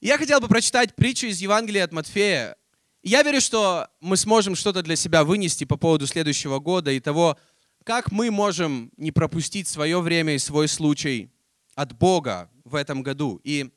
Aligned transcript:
Я 0.00 0.16
хотел 0.16 0.40
бы 0.40 0.48
прочитать 0.48 0.94
притчу 0.94 1.26
из 1.26 1.42
Евангелия 1.42 1.84
от 1.84 1.92
Матфея. 1.92 2.56
Я 3.02 3.22
верю, 3.22 3.38
что 3.42 3.86
мы 4.00 4.16
сможем 4.16 4.54
что-то 4.54 4.82
для 4.82 4.96
себя 4.96 5.24
вынести 5.24 5.64
по 5.64 5.76
поводу 5.76 6.06
следующего 6.06 6.58
года 6.58 6.90
и 6.90 7.00
того, 7.00 7.38
как 7.84 8.10
мы 8.10 8.30
можем 8.30 8.90
не 8.96 9.12
пропустить 9.12 9.68
свое 9.68 10.00
время 10.00 10.34
и 10.34 10.38
свой 10.38 10.68
случай 10.68 11.30
от 11.74 11.92
Бога 11.98 12.50
в 12.64 12.76
этом 12.76 13.02
году. 13.02 13.42
И 13.44 13.70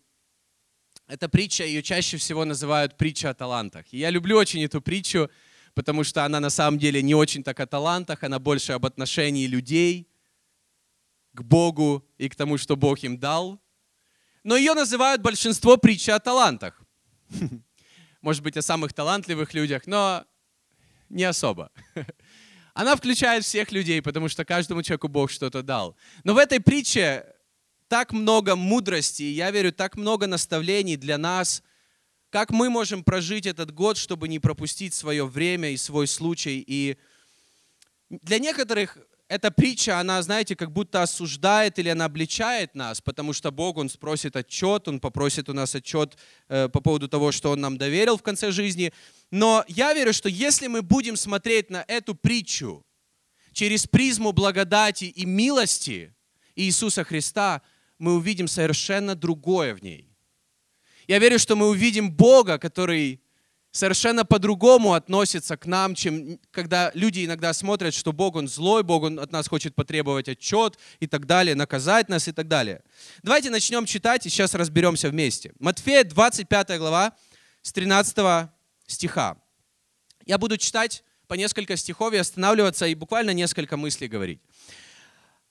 эта 1.07 1.27
притча, 1.27 1.65
ее 1.65 1.83
чаще 1.83 2.15
всего 2.15 2.45
называют 2.45 2.95
притча 2.95 3.29
о 3.29 3.33
талантах. 3.33 3.85
И 3.91 3.97
я 3.97 4.09
люблю 4.09 4.37
очень 4.37 4.63
эту 4.63 4.81
притчу, 4.81 5.29
потому 5.73 6.05
что 6.05 6.23
она 6.23 6.39
на 6.39 6.49
самом 6.49 6.79
деле 6.79 7.01
не 7.01 7.15
очень 7.15 7.43
так 7.43 7.59
о 7.59 7.67
талантах, 7.67 8.23
она 8.23 8.39
больше 8.39 8.71
об 8.71 8.85
отношении 8.85 9.45
людей 9.45 10.07
к 11.33 11.41
Богу 11.41 12.07
и 12.17 12.29
к 12.29 12.35
тому, 12.35 12.57
что 12.57 12.77
Бог 12.77 12.99
им 12.99 13.17
дал. 13.17 13.62
Но 14.43 14.57
ее 14.57 14.73
называют 14.73 15.21
большинство 15.21 15.77
притчи 15.77 16.09
о 16.09 16.19
талантах. 16.19 16.81
Может 18.21 18.43
быть, 18.43 18.57
о 18.57 18.61
самых 18.61 18.93
талантливых 18.93 19.53
людях, 19.53 19.87
но 19.87 20.25
не 21.09 21.23
особо. 21.23 21.71
Она 22.73 22.95
включает 22.95 23.45
всех 23.45 23.71
людей, 23.71 24.01
потому 24.01 24.29
что 24.29 24.45
каждому 24.45 24.81
человеку 24.81 25.07
Бог 25.07 25.31
что-то 25.31 25.61
дал. 25.61 25.95
Но 26.23 26.33
в 26.33 26.37
этой 26.37 26.59
притче 26.59 27.25
так 27.87 28.11
много 28.11 28.55
мудрости, 28.55 29.23
я 29.23 29.51
верю, 29.51 29.71
так 29.71 29.95
много 29.95 30.25
наставлений 30.27 30.97
для 30.97 31.17
нас, 31.17 31.61
как 32.31 32.49
мы 32.49 32.69
можем 32.69 33.03
прожить 33.03 33.45
этот 33.45 33.71
год, 33.71 33.97
чтобы 33.97 34.27
не 34.27 34.39
пропустить 34.39 34.95
свое 34.95 35.27
время 35.27 35.69
и 35.69 35.77
свой 35.77 36.07
случай. 36.07 36.63
И 36.65 36.97
для 38.09 38.39
некоторых 38.39 38.97
эта 39.29 39.51
притча, 39.51 39.99
она, 39.99 40.21
знаете, 40.21 40.55
как 40.55 40.71
будто 40.71 41.01
осуждает 41.01 41.79
или 41.79 41.89
она 41.89 42.05
обличает 42.05 42.75
нас, 42.75 43.01
потому 43.01 43.33
что 43.33 43.51
Бог, 43.51 43.77
Он 43.77 43.89
спросит 43.89 44.35
отчет, 44.35 44.87
Он 44.87 44.99
попросит 44.99 45.49
у 45.49 45.53
нас 45.53 45.73
отчет 45.75 46.17
э, 46.49 46.69
по 46.69 46.81
поводу 46.81 47.07
того, 47.07 47.31
что 47.31 47.51
Он 47.51 47.61
нам 47.61 47.77
доверил 47.77 48.17
в 48.17 48.23
конце 48.23 48.51
жизни. 48.51 48.93
Но 49.31 49.63
я 49.67 49.93
верю, 49.93 50.13
что 50.13 50.29
если 50.29 50.67
мы 50.67 50.81
будем 50.81 51.15
смотреть 51.15 51.69
на 51.69 51.83
эту 51.87 52.15
притчу 52.15 52.85
через 53.53 53.87
призму 53.87 54.33
благодати 54.33 55.05
и 55.05 55.25
милости 55.25 56.13
Иисуса 56.55 57.03
Христа, 57.03 57.61
мы 57.97 58.15
увидим 58.15 58.47
совершенно 58.47 59.15
другое 59.15 59.73
в 59.73 59.81
ней. 59.81 60.09
Я 61.07 61.19
верю, 61.19 61.39
что 61.39 61.55
мы 61.55 61.69
увидим 61.69 62.11
Бога, 62.11 62.57
который 62.57 63.22
совершенно 63.73 64.23
по-другому 64.23 64.93
относится 64.93 65.57
к 65.57 65.65
нам, 65.65 65.95
чем 65.95 66.39
когда 66.51 66.91
люди 66.93 67.25
иногда 67.25 67.51
смотрят, 67.53 67.93
что 67.95 68.13
Бог, 68.13 68.35
Он 68.35 68.47
злой, 68.47 68.83
Бог, 68.83 69.03
Он 69.03 69.19
от 69.19 69.31
нас 69.31 69.47
хочет 69.47 69.73
потребовать 69.73 70.29
отчет 70.29 70.77
и 70.99 71.07
так 71.07 71.25
далее, 71.25 71.55
наказать 71.55 72.07
нас 72.07 72.27
и 72.27 72.31
так 72.31 72.47
далее. 72.47 72.83
Давайте 73.23 73.49
начнем 73.49 73.85
читать 73.87 74.25
и 74.27 74.29
сейчас 74.29 74.53
разберемся 74.53 75.09
вместе. 75.09 75.53
Матфея, 75.59 76.03
25 76.03 76.77
глава, 76.77 77.13
с 77.63 77.73
13 77.73 78.47
стиха. 78.85 79.37
Я 80.25 80.37
буду 80.37 80.57
читать 80.57 81.03
по 81.27 81.33
несколько 81.33 81.75
стихов 81.75 82.13
и 82.13 82.17
останавливаться, 82.17 82.85
и 82.85 82.93
буквально 82.93 83.31
несколько 83.31 83.75
мыслей 83.75 84.07
говорить. 84.07 84.39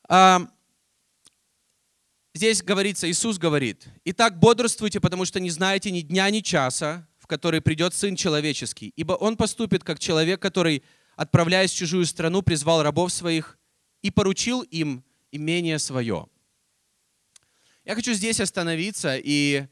А, 0.08 0.46
здесь 2.34 2.62
говорится, 2.62 3.10
Иисус 3.10 3.38
говорит, 3.38 3.84
«Итак, 4.04 4.38
бодрствуйте, 4.38 5.00
потому 5.00 5.24
что 5.24 5.40
не 5.40 5.50
знаете 5.50 5.90
ни 5.90 6.02
дня, 6.02 6.30
ни 6.30 6.38
часа, 6.38 7.08
который 7.32 7.62
придет 7.62 7.94
Сын 7.94 8.14
Человеческий. 8.14 8.92
Ибо 8.94 9.14
Он 9.14 9.38
поступит, 9.38 9.82
как 9.82 9.98
человек, 9.98 10.38
который, 10.38 10.82
отправляясь 11.16 11.70
в 11.72 11.76
чужую 11.76 12.04
страну, 12.04 12.42
призвал 12.42 12.82
рабов 12.82 13.10
своих 13.10 13.58
и 14.02 14.10
поручил 14.10 14.60
им 14.60 15.02
имение 15.30 15.78
свое». 15.78 16.26
Я 17.86 17.94
хочу 17.94 18.12
здесь 18.12 18.38
остановиться, 18.38 19.16
и 19.16 19.64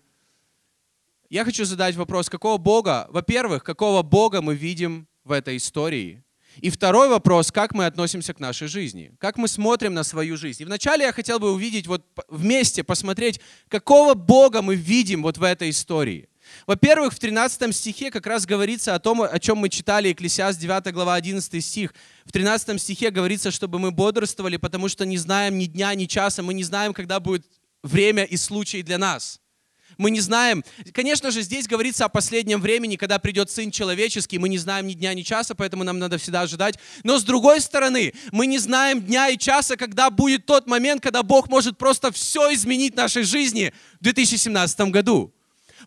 я 1.28 1.44
хочу 1.44 1.66
задать 1.66 1.96
вопрос, 1.96 2.30
какого 2.30 2.56
Бога, 2.56 3.06
во-первых, 3.10 3.62
какого 3.62 4.02
Бога 4.02 4.40
мы 4.40 4.54
видим 4.54 5.06
в 5.24 5.32
этой 5.32 5.58
истории– 5.58 6.24
и 6.56 6.68
второй 6.68 7.08
вопрос, 7.08 7.52
как 7.52 7.74
мы 7.74 7.86
относимся 7.86 8.34
к 8.34 8.40
нашей 8.40 8.68
жизни, 8.68 9.12
как 9.18 9.38
мы 9.38 9.48
смотрим 9.48 9.94
на 9.94 10.02
свою 10.02 10.36
жизнь. 10.36 10.62
И 10.62 10.66
вначале 10.66 11.04
я 11.04 11.12
хотел 11.12 11.38
бы 11.38 11.52
увидеть, 11.52 11.86
вот 11.86 12.04
вместе 12.28 12.82
посмотреть, 12.82 13.40
какого 13.68 14.14
Бога 14.14 14.60
мы 14.60 14.74
видим 14.74 15.22
вот 15.22 15.38
в 15.38 15.42
этой 15.42 15.70
истории. 15.70 16.28
Во-первых, 16.66 17.14
в 17.14 17.18
13 17.18 17.74
стихе 17.74 18.10
как 18.10 18.26
раз 18.26 18.46
говорится 18.46 18.94
о 18.94 18.98
том, 18.98 19.22
о 19.22 19.38
чем 19.38 19.58
мы 19.58 19.68
читали, 19.68 20.08
Екклесиас 20.08 20.56
9 20.56 20.92
глава 20.92 21.14
11 21.14 21.64
стих. 21.64 21.94
В 22.24 22.32
13 22.32 22.80
стихе 22.80 23.10
говорится, 23.10 23.50
чтобы 23.50 23.78
мы 23.78 23.90
бодрствовали, 23.90 24.56
потому 24.56 24.88
что 24.88 25.04
не 25.04 25.18
знаем 25.18 25.58
ни 25.58 25.66
дня, 25.66 25.94
ни 25.94 26.06
часа, 26.06 26.42
мы 26.42 26.54
не 26.54 26.64
знаем, 26.64 26.94
когда 26.94 27.20
будет 27.20 27.44
время 27.82 28.24
и 28.24 28.36
случай 28.36 28.82
для 28.82 28.98
нас 28.98 29.40
мы 30.00 30.10
не 30.10 30.20
знаем. 30.20 30.64
Конечно 30.92 31.30
же, 31.30 31.42
здесь 31.42 31.66
говорится 31.66 32.06
о 32.06 32.08
последнем 32.08 32.60
времени, 32.60 32.96
когда 32.96 33.18
придет 33.18 33.50
Сын 33.50 33.70
Человеческий, 33.70 34.38
мы 34.38 34.48
не 34.48 34.58
знаем 34.58 34.86
ни 34.86 34.94
дня, 34.94 35.14
ни 35.14 35.22
часа, 35.22 35.54
поэтому 35.54 35.84
нам 35.84 35.98
надо 35.98 36.18
всегда 36.18 36.42
ожидать. 36.42 36.76
Но 37.04 37.18
с 37.18 37.22
другой 37.24 37.60
стороны, 37.60 38.14
мы 38.32 38.46
не 38.46 38.58
знаем 38.58 39.02
дня 39.02 39.28
и 39.28 39.38
часа, 39.38 39.76
когда 39.76 40.10
будет 40.10 40.46
тот 40.46 40.66
момент, 40.66 41.02
когда 41.02 41.22
Бог 41.22 41.48
может 41.48 41.78
просто 41.78 42.10
все 42.12 42.52
изменить 42.54 42.94
в 42.94 42.96
нашей 42.96 43.22
жизни 43.22 43.72
в 44.00 44.04
2017 44.04 44.80
году. 44.90 45.34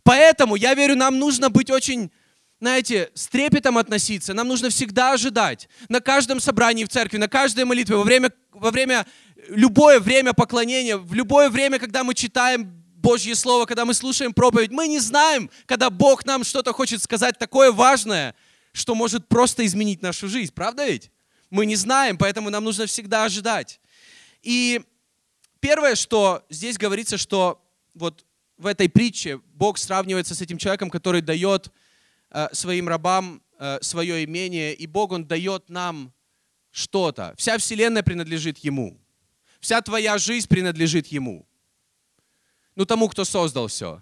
Поэтому, 0.03 0.55
я 0.55 0.73
верю, 0.73 0.95
нам 0.95 1.19
нужно 1.19 1.49
быть 1.49 1.69
очень 1.69 2.11
знаете, 2.59 3.11
с 3.13 3.27
трепетом 3.27 3.77
относиться. 3.77 4.33
Нам 4.33 4.47
нужно 4.47 4.69
всегда 4.69 5.11
ожидать. 5.11 5.67
На 5.89 5.99
каждом 5.99 6.39
собрании 6.39 6.85
в 6.85 6.87
церкви, 6.87 7.17
на 7.17 7.27
каждой 7.27 7.65
молитве, 7.65 7.97
во 7.97 8.03
время, 8.03 8.31
во 8.53 8.71
время 8.71 9.05
любое 9.49 9.99
время 9.99 10.31
поклонения, 10.31 10.95
в 10.95 11.13
любое 11.13 11.49
время, 11.49 11.77
когда 11.77 12.05
мы 12.05 12.13
читаем 12.13 12.83
Божье 12.95 13.35
Слово, 13.35 13.65
когда 13.65 13.83
мы 13.83 13.93
слушаем 13.93 14.33
проповедь, 14.33 14.71
мы 14.71 14.87
не 14.87 14.99
знаем, 14.99 15.49
когда 15.65 15.89
Бог 15.89 16.25
нам 16.25 16.45
что-то 16.45 16.71
хочет 16.71 17.03
сказать 17.03 17.37
такое 17.37 17.69
важное, 17.69 18.33
что 18.71 18.95
может 18.95 19.27
просто 19.27 19.65
изменить 19.65 20.01
нашу 20.01 20.29
жизнь. 20.29 20.53
Правда 20.53 20.85
ведь? 20.85 21.11
Мы 21.49 21.65
не 21.65 21.75
знаем, 21.75 22.17
поэтому 22.17 22.49
нам 22.49 22.63
нужно 22.63 22.85
всегда 22.85 23.25
ожидать. 23.25 23.81
И 24.41 24.81
первое, 25.59 25.95
что 25.95 26.45
здесь 26.49 26.77
говорится, 26.77 27.17
что 27.17 27.61
вот 27.93 28.25
в 28.57 28.67
этой 28.67 28.87
притче 28.87 29.41
Бог 29.63 29.77
сравнивается 29.77 30.35
с 30.35 30.41
этим 30.41 30.57
человеком, 30.57 30.89
который 30.89 31.21
дает 31.21 31.71
э, 32.31 32.49
своим 32.51 32.89
рабам 32.89 33.41
э, 33.59 33.77
свое 33.81 34.25
имение, 34.25 34.73
и 34.73 34.85
Бог, 34.87 35.13
Он 35.13 35.25
дает 35.25 35.69
нам 35.69 36.11
что-то. 36.69 37.33
Вся 37.37 37.57
вселенная 37.57 38.03
принадлежит 38.03 38.57
Ему. 38.57 38.99
Вся 39.61 39.81
твоя 39.81 40.17
жизнь 40.17 40.49
принадлежит 40.49 41.07
Ему 41.07 41.47
ну, 42.75 42.85
тому, 42.85 43.07
кто 43.07 43.23
создал 43.23 43.67
все. 43.67 44.01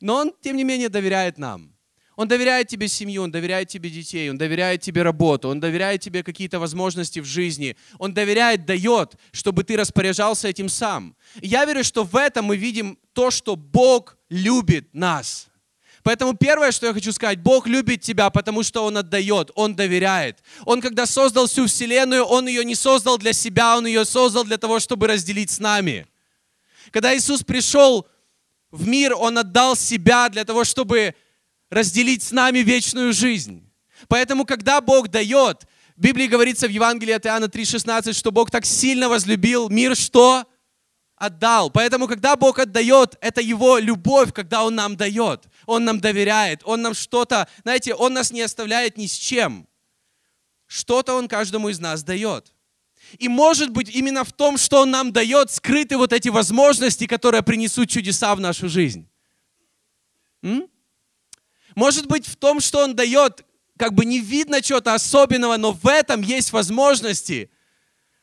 Но 0.00 0.14
Он, 0.14 0.32
тем 0.40 0.56
не 0.56 0.62
менее, 0.62 0.88
доверяет 0.88 1.38
нам. 1.38 1.74
Он 2.16 2.28
доверяет 2.28 2.68
тебе 2.68 2.86
семью, 2.86 3.22
Он 3.22 3.32
доверяет 3.32 3.66
тебе 3.68 3.90
детей, 3.90 4.30
Он 4.30 4.38
доверяет 4.38 4.80
тебе 4.82 5.02
работу, 5.02 5.48
Он 5.48 5.58
доверяет 5.58 6.02
тебе 6.02 6.22
какие-то 6.22 6.60
возможности 6.60 7.18
в 7.18 7.24
жизни. 7.24 7.76
Он 7.98 8.14
доверяет, 8.14 8.64
дает, 8.64 9.16
чтобы 9.32 9.64
ты 9.64 9.76
распоряжался 9.76 10.46
этим 10.46 10.68
сам. 10.68 11.16
Я 11.42 11.64
верю, 11.64 11.82
что 11.82 12.04
в 12.04 12.14
этом 12.14 12.44
мы 12.44 12.56
видим 12.56 12.96
то, 13.14 13.30
что 13.30 13.56
Бог 13.56 14.18
любит 14.28 14.92
нас. 14.92 15.48
Поэтому 16.02 16.34
первое, 16.34 16.70
что 16.70 16.86
я 16.86 16.92
хочу 16.92 17.12
сказать, 17.12 17.40
Бог 17.40 17.66
любит 17.66 18.02
тебя, 18.02 18.28
потому 18.28 18.62
что 18.62 18.84
Он 18.84 18.98
отдает, 18.98 19.50
Он 19.54 19.74
доверяет. 19.74 20.42
Он, 20.66 20.82
когда 20.82 21.06
создал 21.06 21.46
всю 21.46 21.66
Вселенную, 21.66 22.24
Он 22.24 22.46
ее 22.46 22.62
не 22.62 22.74
создал 22.74 23.16
для 23.16 23.32
себя, 23.32 23.78
Он 23.78 23.86
ее 23.86 24.04
создал 24.04 24.44
для 24.44 24.58
того, 24.58 24.80
чтобы 24.80 25.06
разделить 25.06 25.50
с 25.50 25.60
нами. 25.60 26.06
Когда 26.90 27.16
Иисус 27.16 27.42
пришел 27.42 28.06
в 28.70 28.86
мир, 28.86 29.14
Он 29.14 29.38
отдал 29.38 29.76
себя 29.76 30.28
для 30.28 30.44
того, 30.44 30.64
чтобы 30.64 31.14
разделить 31.70 32.22
с 32.22 32.32
нами 32.32 32.58
вечную 32.58 33.14
жизнь. 33.14 33.66
Поэтому, 34.06 34.44
когда 34.44 34.82
Бог 34.82 35.08
дает, 35.08 35.66
в 35.96 36.00
Библии 36.00 36.26
говорится 36.26 36.66
в 36.66 36.70
Евангелии 36.70 37.14
от 37.14 37.24
Иоанна 37.24 37.46
3,16, 37.46 38.12
что 38.12 38.30
Бог 38.30 38.50
так 38.50 38.66
сильно 38.66 39.08
возлюбил 39.08 39.70
мир, 39.70 39.96
что 39.96 40.44
отдал. 41.16 41.70
Поэтому, 41.70 42.06
когда 42.08 42.36
Бог 42.36 42.58
отдает, 42.58 43.16
это 43.20 43.40
Его 43.40 43.78
любовь, 43.78 44.32
когда 44.32 44.64
Он 44.64 44.74
нам 44.74 44.96
дает. 44.96 45.44
Он 45.66 45.84
нам 45.84 46.00
доверяет, 46.00 46.62
Он 46.64 46.82
нам 46.82 46.94
что-то, 46.94 47.48
знаете, 47.62 47.94
Он 47.94 48.14
нас 48.14 48.30
не 48.32 48.42
оставляет 48.42 48.96
ни 48.96 49.06
с 49.06 49.12
чем. 49.12 49.66
Что-то 50.66 51.14
Он 51.14 51.28
каждому 51.28 51.68
из 51.68 51.78
нас 51.78 52.02
дает. 52.02 52.52
И 53.18 53.28
может 53.28 53.70
быть 53.70 53.88
именно 53.88 54.24
в 54.24 54.32
том, 54.32 54.58
что 54.58 54.80
Он 54.80 54.90
нам 54.90 55.12
дает, 55.12 55.50
скрыты 55.50 55.96
вот 55.96 56.12
эти 56.12 56.28
возможности, 56.28 57.06
которые 57.06 57.42
принесут 57.42 57.88
чудеса 57.88 58.34
в 58.34 58.40
нашу 58.40 58.68
жизнь. 58.68 59.08
М? 60.42 60.68
Может 61.74 62.06
быть 62.06 62.26
в 62.26 62.36
том, 62.36 62.60
что 62.60 62.82
Он 62.82 62.94
дает, 62.94 63.44
как 63.78 63.94
бы 63.94 64.04
не 64.04 64.20
видно 64.20 64.62
чего-то 64.62 64.94
особенного, 64.94 65.56
но 65.56 65.72
в 65.72 65.86
этом 65.86 66.22
есть 66.22 66.52
возможности, 66.52 67.50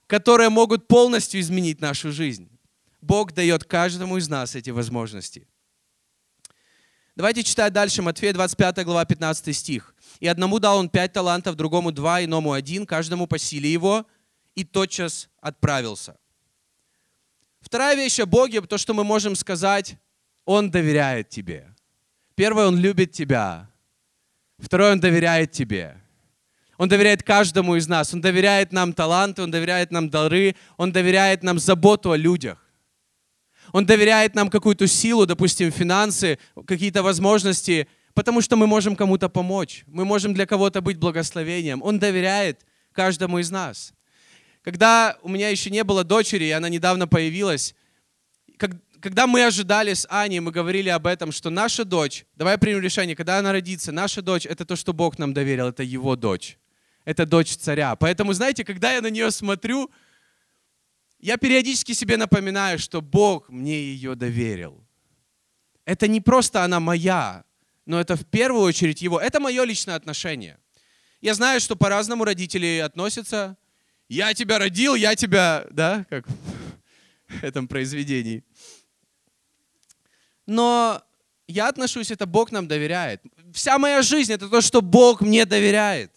которые 0.07 0.50
могут 0.50 0.88
полностью 0.88 1.39
изменить 1.39 1.80
нашу 1.80 2.12
жизнь. 2.12 2.50
Бог 3.01 3.33
дает 3.33 3.63
каждому 3.63 4.18
из 4.18 4.30
нас 4.30 4.56
эти 4.56 4.69
возможности. 4.69 5.48
Давайте 7.15 7.44
читать 7.44 7.74
дальше 7.74 8.01
Матфея 8.01 8.33
25 8.33 8.86
глава 8.86 9.06
15 9.06 9.56
стих. 9.56 9.94
«И 10.19 10.27
одному 10.27 10.59
дал 10.59 10.77
он 10.77 10.88
пять 10.88 11.12
талантов, 11.12 11.56
другому 11.56 11.92
два, 11.92 12.24
иному 12.24 12.53
один, 12.53 12.86
каждому 12.86 13.27
по 13.27 13.38
силе 13.38 13.71
его, 13.71 14.06
и 14.56 14.63
тотчас 14.63 15.30
отправился. 15.42 16.18
Вторая 17.59 17.95
вещь 17.95 18.19
о 18.19 18.25
Боге, 18.25 18.62
то, 18.62 18.77
что 18.77 18.94
мы 18.94 19.03
можем 19.03 19.36
сказать, 19.36 19.98
Он 20.45 20.71
доверяет 20.71 21.30
тебе. 21.30 21.74
Первое, 22.36 22.68
Он 22.68 22.77
любит 22.77 23.12
тебя. 23.12 23.69
Второе, 24.57 24.94
Он 24.94 25.00
доверяет 25.00 25.51
тебе. 25.51 25.98
Он 26.77 26.89
доверяет 26.89 27.24
каждому 27.24 27.75
из 27.75 27.88
нас. 27.88 28.13
Он 28.13 28.21
доверяет 28.21 28.71
нам 28.71 28.94
таланты, 28.94 29.44
Он 29.44 29.51
доверяет 29.51 29.92
нам 29.92 30.09
дары, 30.09 30.56
Он 30.77 30.92
доверяет 30.92 31.44
нам 31.44 31.59
заботу 31.59 32.12
о 32.12 32.18
людях. 32.18 32.70
Он 33.71 33.85
доверяет 33.85 34.35
нам 34.35 34.50
какую-то 34.50 34.88
силу, 34.88 35.25
допустим, 35.25 35.71
финансы, 35.71 36.38
какие-то 36.65 37.03
возможности, 37.03 37.88
потому 38.13 38.41
что 38.41 38.56
мы 38.56 38.68
можем 38.68 38.95
кому-то 38.95 39.29
помочь. 39.29 39.83
Мы 39.88 40.06
можем 40.06 40.33
для 40.33 40.45
кого-то 40.45 40.81
быть 40.81 40.97
благословением. 40.97 41.81
Он 41.81 42.00
доверяет 42.00 42.65
каждому 42.91 43.39
из 43.39 43.50
нас. 43.51 43.94
Когда 44.63 45.18
у 45.21 45.29
меня 45.29 45.50
еще 45.50 45.69
не 45.69 45.83
было 45.83 46.03
дочери, 46.03 46.45
и 46.45 46.51
она 46.51 46.69
недавно 46.69 47.07
появилась, 47.07 47.73
когда 49.01 49.25
мы 49.25 49.44
ожидали 49.44 49.94
с 49.94 50.06
Аней, 50.09 50.39
мы 50.39 50.51
говорили 50.51 50.89
об 50.89 51.07
этом, 51.07 51.31
что 51.31 51.50
наша 51.50 51.83
дочь, 51.83 52.25
давай 52.35 52.57
примем 52.57 52.81
решение, 52.81 53.15
когда 53.15 53.39
она 53.39 53.51
родится, 53.51 53.91
наша 53.91 54.21
дочь— 54.21 54.45
это 54.50 54.63
то, 54.65 54.75
что 54.75 54.94
Бог 54.94 55.17
нам 55.17 55.33
доверил, 55.33 55.69
это 55.69 55.81
Его 55.81 56.15
дочь. 56.15 56.59
Это 57.03 57.25
дочь 57.25 57.56
царя. 57.56 57.95
Поэтому, 57.95 58.33
знаете, 58.33 58.63
когда 58.63 58.94
я 58.94 59.01
на 59.01 59.09
нее 59.09 59.31
смотрю, 59.31 59.89
я 61.21 61.38
периодически 61.38 61.94
себе 61.94 62.18
напоминаю, 62.18 62.79
что 62.79 63.01
Бог 63.01 63.47
мне 63.50 63.79
ее 63.79 64.15
доверил. 64.15 64.83
Это 65.85 66.07
не 66.07 66.19
просто 66.19 66.63
она 66.63 66.79
моя, 66.79 67.44
но 67.85 68.00
это 68.00 68.15
в 68.15 68.25
первую 68.25 68.63
очередь 68.63 69.01
Его. 69.01 69.19
Это 69.19 69.39
мое 69.39 69.63
личное 69.63 69.95
отношение. 69.95 70.57
Я 71.21 71.35
знаю, 71.35 71.59
что 71.59 71.75
по-разному 71.75 72.23
родители 72.23 72.81
относятся. 72.83 73.56
Я 74.09 74.33
тебя 74.33 74.57
родил, 74.57 74.95
я 74.95 75.15
тебя, 75.15 75.65
да, 75.69 76.06
как 76.09 76.27
в 76.27 77.44
этом 77.44 77.67
произведении. 77.67 78.44
Но 80.47 81.03
я 81.47 81.67
отношусь, 81.67 82.12
это 82.12 82.25
Бог 82.25 82.51
нам 82.51 82.67
доверяет. 82.67 83.21
Вся 83.53 83.77
моя 83.77 84.01
жизнь— 84.01 84.33
это 84.33 84.50
то, 84.50 84.62
что 84.62 84.81
Бог 84.81 85.21
мне 85.21 85.45
доверяет. 85.45 86.12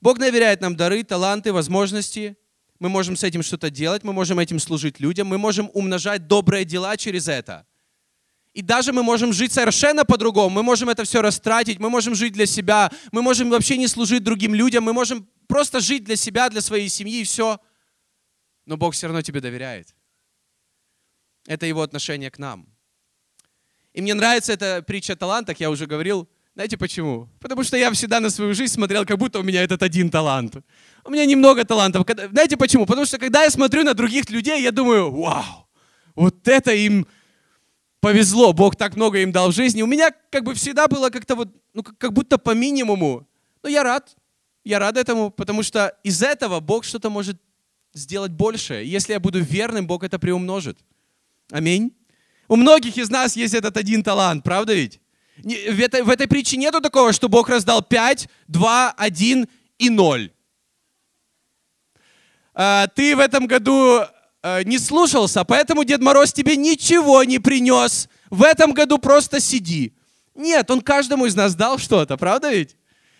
Бог 0.00 0.18
доверяет 0.18 0.60
нам 0.60 0.74
дары, 0.76 1.04
таланты, 1.04 1.52
возможности. 1.52 2.36
Мы 2.82 2.88
можем 2.88 3.14
с 3.14 3.22
этим 3.22 3.44
что-то 3.44 3.70
делать, 3.70 4.02
мы 4.02 4.12
можем 4.12 4.40
этим 4.40 4.58
служить 4.58 4.98
людям, 4.98 5.28
мы 5.28 5.38
можем 5.38 5.70
умножать 5.72 6.26
добрые 6.26 6.64
дела 6.64 6.96
через 6.96 7.28
это. 7.28 7.64
И 8.54 8.60
даже 8.60 8.92
мы 8.92 9.04
можем 9.04 9.32
жить 9.32 9.52
совершенно 9.52 10.04
по-другому, 10.04 10.50
мы 10.50 10.64
можем 10.64 10.88
это 10.88 11.04
все 11.04 11.22
растратить, 11.22 11.78
мы 11.78 11.90
можем 11.90 12.16
жить 12.16 12.32
для 12.32 12.44
себя, 12.44 12.90
мы 13.12 13.22
можем 13.22 13.50
вообще 13.50 13.76
не 13.76 13.86
служить 13.86 14.24
другим 14.24 14.52
людям, 14.52 14.82
мы 14.82 14.92
можем 14.92 15.28
просто 15.46 15.78
жить 15.78 16.02
для 16.02 16.16
себя, 16.16 16.50
для 16.50 16.60
своей 16.60 16.88
семьи 16.88 17.20
и 17.20 17.22
все. 17.22 17.60
Но 18.66 18.76
Бог 18.76 18.94
все 18.94 19.06
равно 19.06 19.22
тебе 19.22 19.40
доверяет. 19.40 19.94
Это 21.46 21.66
Его 21.66 21.82
отношение 21.82 22.32
к 22.32 22.38
нам. 22.40 22.66
И 23.92 24.02
мне 24.02 24.14
нравится 24.14 24.54
эта 24.54 24.82
притча 24.82 25.12
о 25.12 25.16
талантах, 25.16 25.60
я 25.60 25.70
уже 25.70 25.86
говорил. 25.86 26.28
Знаете 26.54 26.76
почему? 26.76 27.28
Потому 27.40 27.64
что 27.64 27.78
я 27.78 27.90
всегда 27.92 28.20
на 28.20 28.28
свою 28.28 28.52
жизнь 28.54 28.74
смотрел, 28.74 29.06
как 29.06 29.16
будто 29.16 29.40
у 29.40 29.42
меня 29.42 29.62
этот 29.62 29.82
один 29.82 30.10
талант. 30.10 30.56
У 31.04 31.10
меня 31.10 31.24
немного 31.24 31.64
талантов. 31.64 32.06
Знаете 32.30 32.58
почему? 32.58 32.84
Потому 32.84 33.06
что 33.06 33.18
когда 33.18 33.44
я 33.44 33.50
смотрю 33.50 33.84
на 33.84 33.94
других 33.94 34.28
людей, 34.28 34.62
я 34.62 34.70
думаю, 34.70 35.10
вау, 35.10 35.66
вот 36.14 36.46
это 36.46 36.72
им 36.72 37.06
повезло, 38.00 38.52
Бог 38.52 38.76
так 38.76 38.96
много 38.96 39.20
им 39.20 39.32
дал 39.32 39.50
в 39.50 39.54
жизни. 39.54 39.80
У 39.80 39.86
меня 39.86 40.10
как 40.30 40.44
бы 40.44 40.52
всегда 40.54 40.88
было 40.88 41.08
как-то 41.08 41.36
вот, 41.36 41.48
ну 41.72 41.82
как 41.82 42.12
будто 42.12 42.36
по 42.36 42.50
минимуму. 42.50 43.26
Но 43.62 43.70
я 43.70 43.82
рад, 43.82 44.14
я 44.62 44.78
рад 44.78 44.98
этому, 44.98 45.30
потому 45.30 45.62
что 45.62 45.96
из 46.04 46.22
этого 46.22 46.60
Бог 46.60 46.84
что-то 46.84 47.08
может 47.08 47.40
сделать 47.94 48.32
больше. 48.32 48.74
Если 48.84 49.14
я 49.14 49.20
буду 49.20 49.40
верным, 49.40 49.86
Бог 49.86 50.04
это 50.04 50.18
приумножит. 50.18 50.78
Аминь. 51.50 51.92
У 52.48 52.56
многих 52.56 52.98
из 52.98 53.08
нас 53.08 53.36
есть 53.36 53.54
этот 53.54 53.78
один 53.78 54.02
талант, 54.02 54.44
правда 54.44 54.74
ведь? 54.74 55.01
В 55.36 55.80
этой, 55.80 56.02
в 56.02 56.10
этой 56.10 56.28
притче 56.28 56.56
нету 56.56 56.80
такого, 56.80 57.12
что 57.12 57.28
Бог 57.28 57.48
раздал 57.48 57.82
5, 57.82 58.28
2, 58.48 58.90
1 58.90 59.48
и 59.78 59.90
0. 59.90 60.32
А, 62.54 62.86
ты 62.88 63.16
в 63.16 63.20
этом 63.20 63.46
году 63.46 64.00
а, 64.42 64.62
не 64.62 64.78
слушался, 64.78 65.44
поэтому 65.44 65.84
Дед 65.84 66.00
Мороз 66.00 66.32
тебе 66.32 66.56
ничего 66.56 67.24
не 67.24 67.38
принес. 67.38 68.08
В 68.30 68.42
этом 68.42 68.72
году 68.72 68.98
просто 68.98 69.40
сиди. 69.40 69.94
Нет, 70.34 70.70
он 70.70 70.80
каждому 70.80 71.26
из 71.26 71.34
нас 71.34 71.54
дал 71.54 71.78
что-то, 71.78 72.16
правда 72.16 72.50
ведь? 72.50 72.76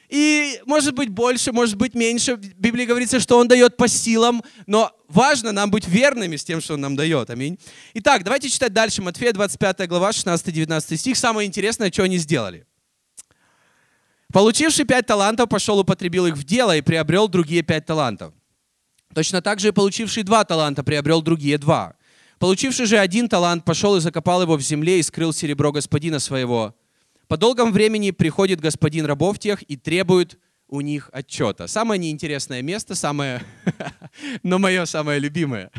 И 0.09 0.61
может 0.67 0.94
быть 0.94 1.09
больше, 1.09 1.53
может 1.53 1.76
быть 1.76 1.94
меньше. 1.94 2.37
В 2.37 2.41
Библии 2.41 2.85
говорится, 2.85 3.19
что 3.19 3.38
Он 3.38 3.49
дает 3.49 3.79
по 3.79 3.88
силам, 3.88 4.43
но 4.67 4.93
важно 5.12 5.53
нам 5.53 5.70
быть 5.70 5.87
верными 5.87 6.37
с 6.37 6.44
тем, 6.44 6.61
что 6.61 6.75
Он 6.75 6.81
нам 6.81 6.97
дает. 6.97 7.31
Аминь. 7.31 7.59
Итак, 7.94 8.25
давайте 8.25 8.49
читать 8.49 8.73
дальше. 8.73 9.03
Матфея 9.03 9.32
25 9.32 9.88
глава, 9.88 10.11
16-19 10.11 10.97
стих. 10.97 11.17
Самое 11.17 11.47
интересное, 11.47 11.93
что 11.93 12.03
они 12.03 12.19
сделали. 12.19 12.67
Получивший 14.32 14.87
пять 14.87 15.06
талантов 15.06 15.49
пошел, 15.49 15.79
употребил 15.79 16.26
их 16.26 16.37
в 16.37 16.44
дело 16.44 16.75
и 16.75 16.81
приобрел 16.81 17.29
другие 17.29 17.62
пять 17.62 17.85
талантов. 17.85 18.32
Точно 19.14 19.43
так 19.43 19.61
же 19.61 19.69
и 19.69 19.73
получивший 19.73 20.23
два 20.23 20.44
таланта 20.44 20.82
приобрел 20.82 21.20
другие 21.20 21.59
два. 21.59 21.94
Получивший 22.38 22.87
же 22.87 22.99
один 22.99 23.29
талант 23.29 23.64
пошел 23.64 23.97
и 23.97 24.00
закопал 24.00 24.43
его 24.43 24.56
в 24.56 24.62
земле 24.62 24.99
и 24.99 25.03
скрыл 25.03 25.32
серебро 25.32 25.70
господина 25.70 26.19
своего. 26.19 26.75
По 27.29 27.37
долгом 27.37 27.73
времени 27.73 28.11
приходит 28.11 28.61
господин 28.61 29.05
рабов 29.05 29.38
тех 29.38 29.62
и 29.62 29.76
требует 29.76 30.38
у 30.72 30.80
них 30.80 31.10
отчета. 31.12 31.69
Самое 31.69 31.98
неинтересное 31.98 32.62
место, 32.62 32.94
самое, 32.94 33.44
но 34.42 34.58
мое 34.58 34.86
самое 34.86 35.20
любимое. 35.20 35.70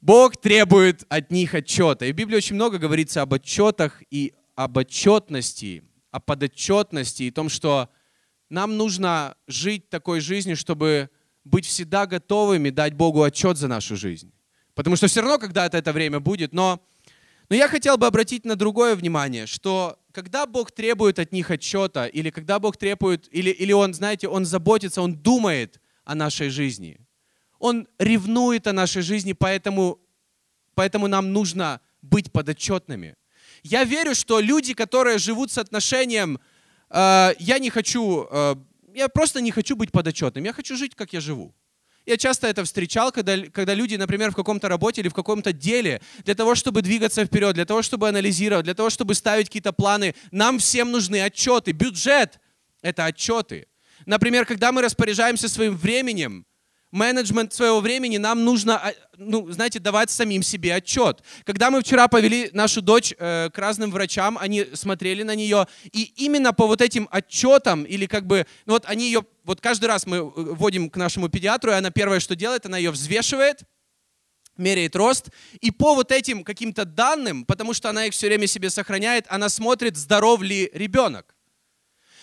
Бог 0.00 0.36
требует 0.40 1.04
от 1.08 1.32
них 1.32 1.54
отчета. 1.54 2.06
И 2.06 2.12
в 2.12 2.14
Библии 2.14 2.36
очень 2.36 2.54
много 2.54 2.78
говорится 2.78 3.20
об 3.20 3.34
отчетах 3.34 4.00
и 4.12 4.32
об 4.54 4.76
отчетности, 4.76 5.82
о 6.12 6.20
подотчетности 6.20 7.24
и 7.24 7.32
том, 7.32 7.48
что 7.48 7.88
нам 8.48 8.76
нужно 8.76 9.36
жить 9.48 9.90
такой 9.90 10.20
жизнью, 10.20 10.56
чтобы 10.56 11.10
быть 11.42 11.66
всегда 11.66 12.06
готовыми 12.06 12.70
дать 12.70 12.94
Богу 12.94 13.24
отчет 13.24 13.56
за 13.56 13.66
нашу 13.66 13.96
жизнь. 13.96 14.32
Потому 14.74 14.94
что 14.94 15.08
все 15.08 15.20
равно 15.20 15.36
когда-то 15.38 15.76
это 15.76 15.92
время 15.92 16.20
будет, 16.20 16.52
но 16.52 16.80
но 17.48 17.56
я 17.56 17.66
хотел 17.66 17.96
бы 17.96 18.06
обратить 18.06 18.44
на 18.44 18.56
другое 18.56 18.94
внимание, 18.94 19.46
что 19.46 19.98
когда 20.18 20.46
Бог 20.46 20.72
требует 20.72 21.20
от 21.20 21.32
них 21.32 21.48
отчета, 21.48 22.06
или 22.06 22.30
когда 22.30 22.58
Бог 22.58 22.76
требует, 22.76 23.28
или, 23.30 23.50
или 23.50 23.72
Он, 23.72 23.94
знаете, 23.94 24.26
Он 24.26 24.44
заботится, 24.44 25.00
Он 25.00 25.14
думает 25.14 25.80
о 26.04 26.16
нашей 26.16 26.50
жизни. 26.50 26.98
Он 27.60 27.86
ревнует 28.00 28.66
о 28.66 28.72
нашей 28.72 29.02
жизни, 29.02 29.32
поэтому, 29.32 30.00
поэтому 30.74 31.06
нам 31.06 31.32
нужно 31.32 31.80
быть 32.02 32.32
подотчетными. 32.32 33.14
Я 33.62 33.84
верю, 33.84 34.14
что 34.16 34.40
люди, 34.40 34.74
которые 34.74 35.18
живут 35.18 35.52
с 35.52 35.58
отношением, 35.58 36.40
э, 36.90 37.34
я 37.38 37.58
не 37.60 37.70
хочу, 37.70 38.26
э, 38.28 38.56
я 38.96 39.08
просто 39.08 39.40
не 39.40 39.52
хочу 39.52 39.76
быть 39.76 39.92
подотчетным, 39.92 40.44
я 40.44 40.52
хочу 40.52 40.76
жить, 40.76 40.96
как 40.96 41.12
я 41.12 41.20
живу. 41.20 41.54
Я 42.08 42.16
часто 42.16 42.46
это 42.46 42.64
встречал, 42.64 43.12
когда, 43.12 43.36
когда 43.52 43.74
люди, 43.74 43.94
например, 43.96 44.30
в 44.30 44.34
каком-то 44.34 44.70
работе 44.70 45.02
или 45.02 45.08
в 45.08 45.12
каком-то 45.12 45.52
деле, 45.52 46.00
для 46.24 46.34
того, 46.34 46.54
чтобы 46.54 46.80
двигаться 46.80 47.26
вперед, 47.26 47.54
для 47.54 47.66
того, 47.66 47.82
чтобы 47.82 48.08
анализировать, 48.08 48.64
для 48.64 48.72
того, 48.72 48.88
чтобы 48.88 49.14
ставить 49.14 49.48
какие-то 49.48 49.74
планы, 49.74 50.14
нам 50.30 50.58
всем 50.58 50.90
нужны 50.90 51.20
отчеты. 51.20 51.72
Бюджет— 51.72 52.40
это 52.82 53.04
отчеты. 53.04 53.66
Например, 54.06 54.46
когда 54.46 54.72
мы 54.72 54.80
распоряжаемся 54.80 55.50
своим 55.50 55.76
временем, 55.76 56.46
менеджмент 56.90 57.52
своего 57.52 57.80
времени 57.80 58.16
нам 58.16 58.44
нужно, 58.44 58.78
а, 58.78 58.92
ну, 59.16 59.50
знаете, 59.50 59.78
давать 59.78 60.10
самим 60.10 60.42
себе 60.42 60.74
отчет. 60.74 61.22
Когда 61.44 61.70
мы 61.70 61.82
вчера 61.82 62.08
повели 62.08 62.50
нашу 62.52 62.82
дочь 62.82 63.14
э, 63.18 63.50
к 63.52 63.58
разным 63.58 63.90
врачам, 63.90 64.38
они 64.38 64.66
смотрели 64.74 65.22
на 65.22 65.34
нее, 65.34 65.66
и 65.92 66.12
именно 66.16 66.52
по 66.52 66.66
вот 66.66 66.80
этим 66.80 67.08
отчетам, 67.10 67.84
или 67.84 68.06
как 68.06 68.26
бы, 68.26 68.46
ну 68.66 68.74
вот 68.74 68.84
они 68.86 69.06
ее, 69.06 69.24
вот 69.44 69.60
каждый 69.60 69.86
раз 69.86 70.06
мы 70.06 70.18
э, 70.18 70.20
вводим 70.20 70.90
к 70.90 70.96
нашему 70.96 71.28
педиатру, 71.28 71.72
и 71.72 71.74
она 71.74 71.90
первое, 71.90 72.20
что 72.20 72.34
делает, 72.34 72.66
она 72.66 72.78
ее 72.78 72.90
взвешивает, 72.90 73.62
меряет 74.56 74.96
рост, 74.96 75.28
и 75.60 75.70
по 75.70 75.94
вот 75.94 76.10
этим 76.10 76.42
каким-то 76.42 76.84
данным, 76.84 77.44
потому 77.44 77.74
что 77.74 77.90
она 77.90 78.06
их 78.06 78.12
все 78.12 78.26
время 78.26 78.46
себе 78.46 78.70
сохраняет, 78.70 79.26
она 79.28 79.48
смотрит, 79.48 79.96
здоров 79.96 80.42
ли 80.42 80.70
ребенок. 80.72 81.34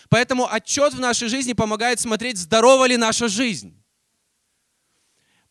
Поэтому 0.09 0.51
отчет 0.51 0.93
в 0.93 0.99
нашей 0.99 1.29
жизни 1.29 1.53
помогает 1.53 1.99
смотреть, 1.99 2.37
здорова 2.37 2.85
ли 2.85 2.97
наша 2.97 3.27
жизнь. 3.27 3.81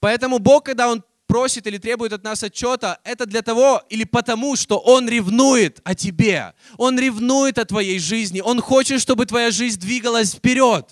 Поэтому 0.04 0.38
Бог, 0.38 0.64
когда 0.64 0.90
Он 0.90 1.02
просит 1.26 1.66
или 1.66 1.78
требует 1.78 2.12
от 2.12 2.22
нас 2.22 2.42
отчета, 2.42 2.98
это 3.04 3.24
для 3.24 3.40
того 3.40 3.82
или 3.88 4.04
потому, 4.04 4.54
что 4.54 4.76
Он 4.78 5.08
ревнует 5.08 5.80
о 5.82 5.94
тебе. 5.94 6.52
Он 6.76 6.98
ревнует 6.98 7.56
о 7.56 7.64
твоей 7.64 7.98
жизни. 7.98 8.42
Он 8.42 8.60
хочет, 8.60 9.00
чтобы 9.00 9.24
твоя 9.24 9.50
жизнь 9.50 9.80
двигалась 9.80 10.34
вперед. 10.34 10.90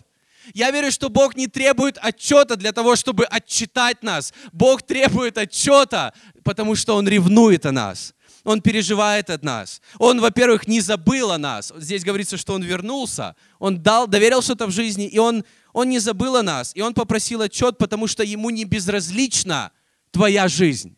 Я 0.54 0.70
верю, 0.70 0.90
что 0.90 1.10
Бог 1.10 1.36
не 1.36 1.46
требует 1.46 1.98
отчета 2.00 2.56
для 2.56 2.72
того, 2.72 2.96
чтобы 2.96 3.26
отчитать 3.26 4.02
нас. 4.02 4.32
Бог 4.50 4.80
требует 4.82 5.36
отчета, 5.36 6.14
потому 6.42 6.74
что 6.74 6.96
Он 6.96 7.06
ревнует 7.06 7.66
о 7.66 7.72
нас. 7.72 8.14
Он 8.44 8.60
переживает 8.60 9.30
от 9.30 9.42
нас. 9.42 9.80
Он, 9.98 10.20
во-первых, 10.20 10.66
не 10.66 10.80
забыл 10.80 11.30
о 11.30 11.38
нас. 11.38 11.72
Здесь 11.76 12.04
говорится, 12.04 12.36
что 12.36 12.54
Он 12.54 12.62
вернулся. 12.62 13.36
Он 13.58 13.80
дал, 13.80 14.06
доверил 14.06 14.42
что-то 14.42 14.66
в 14.66 14.70
жизни, 14.70 15.06
и 15.06 15.18
Он 15.18 15.44
он 15.72 15.88
не 15.88 15.98
забыл 15.98 16.36
о 16.36 16.42
нас, 16.42 16.72
и 16.74 16.82
он 16.82 16.94
попросил 16.94 17.40
отчет, 17.40 17.78
потому 17.78 18.06
что 18.06 18.22
ему 18.22 18.50
не 18.50 18.64
безразлична 18.64 19.72
твоя 20.10 20.46
жизнь. 20.48 20.96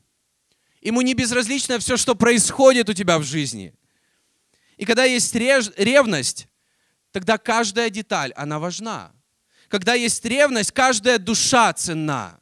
Ему 0.81 1.01
не 1.01 1.15
безразлично 1.15 1.79
все, 1.79 1.97
что 1.97 2.15
происходит 2.15 2.89
у 2.89 2.93
тебя 2.93 3.19
в 3.19 3.23
жизни. 3.23 3.73
И 4.77 4.85
когда 4.85 5.05
есть 5.05 5.35
ревность, 5.35 6.49
тогда 7.13 7.39
каждая 7.39 7.89
деталь, 7.89 8.33
она 8.33 8.59
важна. 8.59 9.13
Когда 9.69 9.95
есть 9.95 10.25
ревность, 10.25 10.73
каждая 10.73 11.19
душа 11.19 11.73
ценна. 11.73 12.41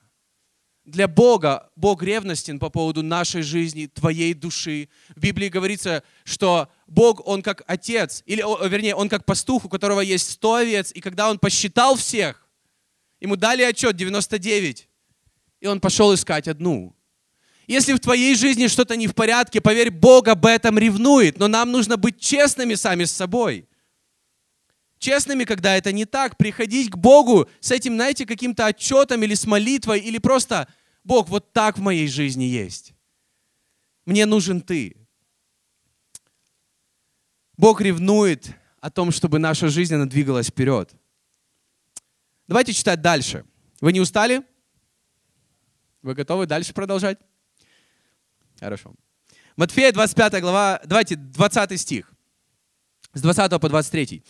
Для 0.85 1.07
Бога 1.07 1.71
Бог 1.77 2.03
ревностен 2.03 2.59
по 2.59 2.69
поводу 2.69 3.03
нашей 3.03 3.43
жизни, 3.43 3.87
твоей 3.87 4.35
души. 4.35 4.89
В 5.15 5.21
Библии 5.21 5.49
говорится, 5.49 6.03
что 6.25 6.69
Бог, 6.89 7.27
Он 7.27 7.43
как 7.43 7.62
отец, 7.67 8.23
или, 8.27 8.43
вернее, 8.69 8.97
Он 8.97 9.09
как 9.09 9.25
пастух, 9.25 9.65
у 9.65 9.69
которого 9.69 10.01
есть 10.01 10.31
сто 10.31 10.55
овец, 10.55 10.91
и 10.93 11.01
когда 11.01 11.31
Он 11.31 11.39
посчитал 11.39 11.95
всех, 11.95 12.49
ему 13.21 13.37
дали 13.37 13.62
отчет 13.62 13.97
99, 13.97 14.89
и 15.61 15.67
он 15.69 15.81
пошел 15.81 16.12
искать 16.12 16.49
одну. 16.49 16.95
Если 17.69 17.93
в 17.93 18.01
твоей 18.01 18.35
жизни 18.35 18.67
что-то 18.67 18.97
не 18.97 19.07
в 19.07 19.15
порядке, 19.15 19.61
поверь, 19.61 19.91
Бог 19.93 20.27
об 20.27 20.45
этом 20.45 20.77
ревнует, 20.77 21.39
но 21.39 21.47
нам 21.47 21.71
нужно 21.71 21.97
быть 21.97 22.19
честными 22.19 22.75
сами 22.75 23.05
с 23.05 23.12
собой. 23.12 23.69
Честными, 25.03 25.43
когда 25.43 25.77
это 25.77 25.91
не 25.91 26.05
так, 26.05 26.37
приходить 26.37 26.89
к 26.93 26.97
Богу 26.97 27.51
с 27.59 27.73
этим, 27.73 27.95
знаете, 27.95 28.25
каким-то 28.25 28.67
отчетом 28.67 29.21
или 29.25 29.35
с 29.35 29.47
молитвой, 29.47 29.99
или 29.99 30.19
просто, 30.19 30.69
Бог, 31.03 31.29
вот 31.29 31.53
так 31.53 31.77
в 31.77 31.81
моей 31.81 32.07
жизни 32.07 32.45
есть. 32.45 32.95
Мне 34.07 34.27
нужен 34.27 34.61
Ты. 34.61 34.97
Бог 37.57 37.81
ревнует 37.81 38.55
о 38.79 38.91
том, 38.91 39.11
чтобы 39.11 39.41
наша 39.41 39.71
жизнь, 39.71 39.93
она 39.93 40.07
двигалась 40.07 40.51
вперед. 40.51 40.95
Давайте 42.47 42.73
читать 42.73 43.03
дальше. 43.03 43.45
Вы 43.81 43.93
не 43.93 44.01
устали? 44.01 44.43
Вы 46.03 46.15
готовы 46.15 46.47
дальше 46.47 46.73
продолжать? 46.73 47.19
Хорошо. 48.61 48.95
Матфея 49.57 49.91
25 49.91 50.41
глава, 50.41 50.81
давайте 50.85 51.17
20 51.17 51.81
стих. 51.81 52.13
С 53.15 53.21
20 53.21 53.61
по 53.61 53.69
23. 53.69 54.23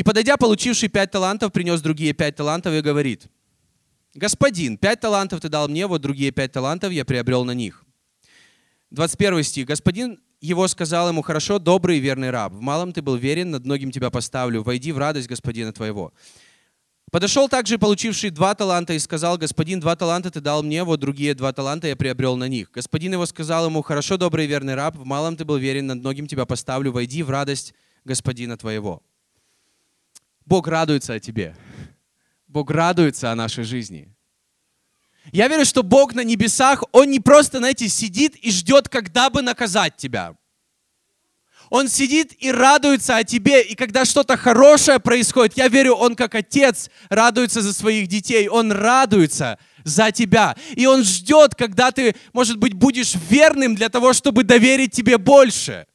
«И 0.00 0.02
подойдя, 0.02 0.38
получивший 0.38 0.88
пять 0.88 1.10
талантов, 1.10 1.52
принес 1.52 1.82
другие 1.82 2.14
пять 2.14 2.34
талантов 2.34 2.72
и 2.72 2.80
говорит, 2.80 3.26
«Господин, 4.14 4.78
пять 4.78 4.98
талантов 5.00 5.42
ты 5.42 5.50
дал 5.50 5.68
мне, 5.68 5.86
вот 5.86 6.00
другие 6.00 6.30
пять 6.30 6.52
талантов 6.52 6.90
я 6.90 7.04
приобрел 7.04 7.44
на 7.44 7.50
них». 7.50 7.84
21 8.92 9.42
стих. 9.42 9.66
«Господин 9.66 10.18
его 10.40 10.66
сказал 10.68 11.10
ему, 11.10 11.20
хорошо, 11.20 11.58
добрый 11.58 11.98
и 11.98 12.00
верный 12.00 12.30
раб, 12.30 12.54
в 12.54 12.62
малом 12.62 12.94
ты 12.94 13.02
был 13.02 13.16
верен, 13.16 13.50
над 13.50 13.66
многим 13.66 13.90
тебя 13.90 14.08
поставлю, 14.08 14.62
войди 14.62 14.90
в 14.90 14.96
радость 14.96 15.28
господина 15.28 15.70
твоего». 15.70 16.14
Подошел 17.10 17.50
также 17.50 17.76
получивший 17.76 18.30
два 18.30 18.54
таланта 18.54 18.94
и 18.94 18.98
сказал, 18.98 19.36
господин, 19.36 19.80
два 19.80 19.96
таланта 19.96 20.30
ты 20.30 20.40
дал 20.40 20.62
мне, 20.62 20.82
вот 20.82 21.00
другие 21.00 21.34
два 21.34 21.52
таланта 21.52 21.88
я 21.88 21.96
приобрел 21.96 22.38
на 22.38 22.48
них. 22.48 22.70
Господин 22.72 23.12
его 23.12 23.26
сказал 23.26 23.66
ему, 23.66 23.82
хорошо, 23.82 24.16
добрый 24.16 24.46
и 24.46 24.48
верный 24.48 24.76
раб, 24.76 24.96
в 24.96 25.04
малом 25.04 25.36
ты 25.36 25.44
был 25.44 25.58
верен, 25.58 25.88
над 25.88 25.98
многим 25.98 26.26
тебя 26.26 26.46
поставлю, 26.46 26.90
войди 26.90 27.22
в 27.22 27.28
радость 27.28 27.74
господина 28.06 28.56
твоего. 28.56 29.02
Бог 30.50 30.66
радуется 30.66 31.14
о 31.14 31.20
тебе. 31.20 31.54
Бог 32.48 32.72
радуется 32.72 33.30
о 33.30 33.36
нашей 33.36 33.62
жизни. 33.62 34.12
Я 35.30 35.46
верю, 35.46 35.64
что 35.64 35.84
Бог 35.84 36.12
на 36.12 36.24
небесах, 36.24 36.82
Он 36.90 37.08
не 37.08 37.20
просто, 37.20 37.58
знаете, 37.58 37.88
сидит 37.88 38.34
и 38.34 38.50
ждет, 38.50 38.88
когда 38.88 39.30
бы 39.30 39.42
наказать 39.42 39.96
тебя. 39.96 40.34
Он 41.68 41.86
сидит 41.88 42.32
и 42.42 42.50
радуется 42.50 43.16
о 43.16 43.22
тебе, 43.22 43.62
и 43.62 43.76
когда 43.76 44.04
что-то 44.04 44.36
хорошее 44.36 44.98
происходит, 44.98 45.56
я 45.56 45.68
верю, 45.68 45.94
он 45.94 46.16
как 46.16 46.34
отец 46.34 46.90
радуется 47.10 47.62
за 47.62 47.72
своих 47.72 48.08
детей, 48.08 48.48
он 48.48 48.72
радуется 48.72 49.56
за 49.84 50.10
тебя. 50.10 50.56
И 50.74 50.84
он 50.84 51.04
ждет, 51.04 51.54
когда 51.54 51.92
ты, 51.92 52.16
может 52.32 52.56
быть, 52.56 52.74
будешь 52.74 53.14
верным 53.14 53.76
для 53.76 53.88
того, 53.88 54.12
чтобы 54.12 54.42
доверить 54.42 54.90
тебе 54.90 55.16
больше. 55.16 55.86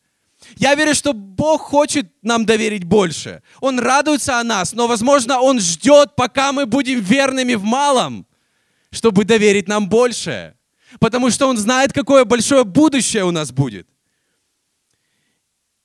Я 0.55 0.75
верю, 0.75 0.93
что 0.95 1.13
Бог 1.13 1.61
хочет 1.61 2.11
нам 2.21 2.45
доверить 2.45 2.83
больше. 2.83 3.41
Он 3.59 3.79
радуется 3.79 4.39
о 4.39 4.43
нас, 4.43 4.73
но, 4.73 4.87
возможно, 4.87 5.39
Он 5.39 5.59
ждет, 5.59 6.15
пока 6.15 6.51
мы 6.51 6.65
будем 6.65 6.99
верными 6.99 7.55
в 7.55 7.63
малом, 7.63 8.25
чтобы 8.91 9.25
доверить 9.25 9.67
нам 9.67 9.89
больше. 9.89 10.55
Потому 10.99 11.29
что 11.29 11.47
Он 11.47 11.57
знает, 11.57 11.93
какое 11.93 12.25
большое 12.25 12.63
будущее 12.63 13.25
у 13.25 13.31
нас 13.31 13.51
будет. 13.51 13.87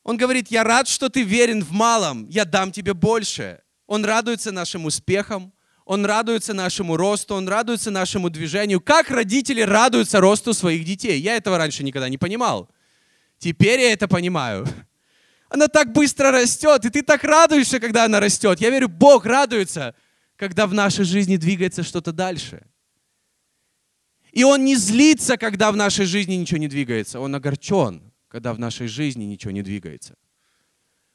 Он 0.03 0.17
говорит, 0.17 0.49
я 0.51 0.65
рад, 0.65 0.89
что 0.89 1.09
ты 1.09 1.23
верен 1.23 1.63
в 1.63 1.73
малом, 1.73 2.29
я 2.29 2.45
дам 2.45 2.73
тебе 2.73 2.95
больше. 2.95 3.61
Он 3.87 4.05
радуется 4.05 4.53
нашим 4.53 4.87
успехам, 4.87 5.53
он 5.85 6.07
радуется 6.07 6.55
нашему 6.55 6.97
росту, 6.97 7.35
он 7.35 7.49
радуется 7.49 7.91
нашему 7.91 8.31
движению. 8.31 8.81
Как 8.81 9.11
родители 9.11 9.61
радуются 9.63 10.21
росту 10.21 10.55
своих 10.55 10.85
детей? 10.85 11.21
Я 11.21 11.37
этого 11.37 11.59
раньше 11.59 11.83
никогда 11.83 12.09
не 12.09 12.17
понимал. 12.17 12.71
Теперь 13.41 13.81
я 13.81 13.93
это 13.93 14.07
понимаю. 14.07 14.65
Она 15.49 15.67
так 15.67 15.93
быстро 15.93 16.31
растет, 16.31 16.85
и 16.85 16.91
ты 16.91 17.03
так 17.03 17.25
радуешься, 17.25 17.81
когда 17.81 18.05
она 18.05 18.21
растет. 18.21 18.61
Я 18.61 18.71
верю, 18.71 18.89
Бог 18.89 19.27
радуется, 19.27 19.97
когда 20.37 20.69
в 20.69 20.75
нашей 20.75 21.05
жизни 21.05 21.37
двигается 21.37 21.83
что-то 21.83 22.13
дальше. 22.13 22.65
И 24.31 24.45
Он 24.45 24.65
не 24.65 24.77
злится, 24.77 25.37
когда 25.37 25.73
в 25.73 25.77
нашей 25.77 26.07
жизни 26.07 26.35
ничего 26.35 26.59
не 26.59 26.69
двигается. 26.69 27.19
Он 27.19 27.35
огорчен 27.35 28.11
когда 28.31 28.55
в 28.55 28.61
нашей 28.61 28.87
жизни 28.87 29.25
ничего 29.25 29.51
не 29.51 29.63
двигается. 29.63 30.17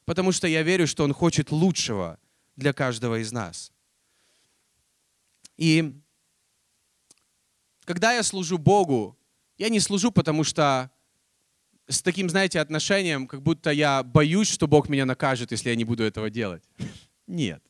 Потому 0.04 0.32
что 0.32 0.46
я 0.46 0.62
верю, 0.62 0.86
что 0.86 1.02
Он 1.02 1.14
хочет 1.14 1.50
лучшего 1.50 2.20
для 2.56 2.74
каждого 2.74 3.20
из 3.20 3.32
нас. 3.32 3.72
И 5.56 5.98
когда 7.86 8.12
я 8.12 8.22
служу 8.22 8.58
Богу, 8.58 9.18
я 9.56 9.70
не 9.70 9.80
служу, 9.80 10.12
потому 10.12 10.44
что 10.44 10.90
с 11.88 12.02
таким, 12.02 12.28
знаете, 12.28 12.60
отношением, 12.60 13.26
как 13.26 13.42
будто 13.42 13.70
я 13.70 14.02
боюсь, 14.02 14.48
что 14.50 14.66
Бог 14.66 14.88
меня 14.88 15.06
накажет, 15.06 15.52
если 15.52 15.70
я 15.70 15.76
не 15.76 15.84
буду 15.84 16.02
этого 16.02 16.30
делать. 16.30 16.62
Нет. 17.26 17.62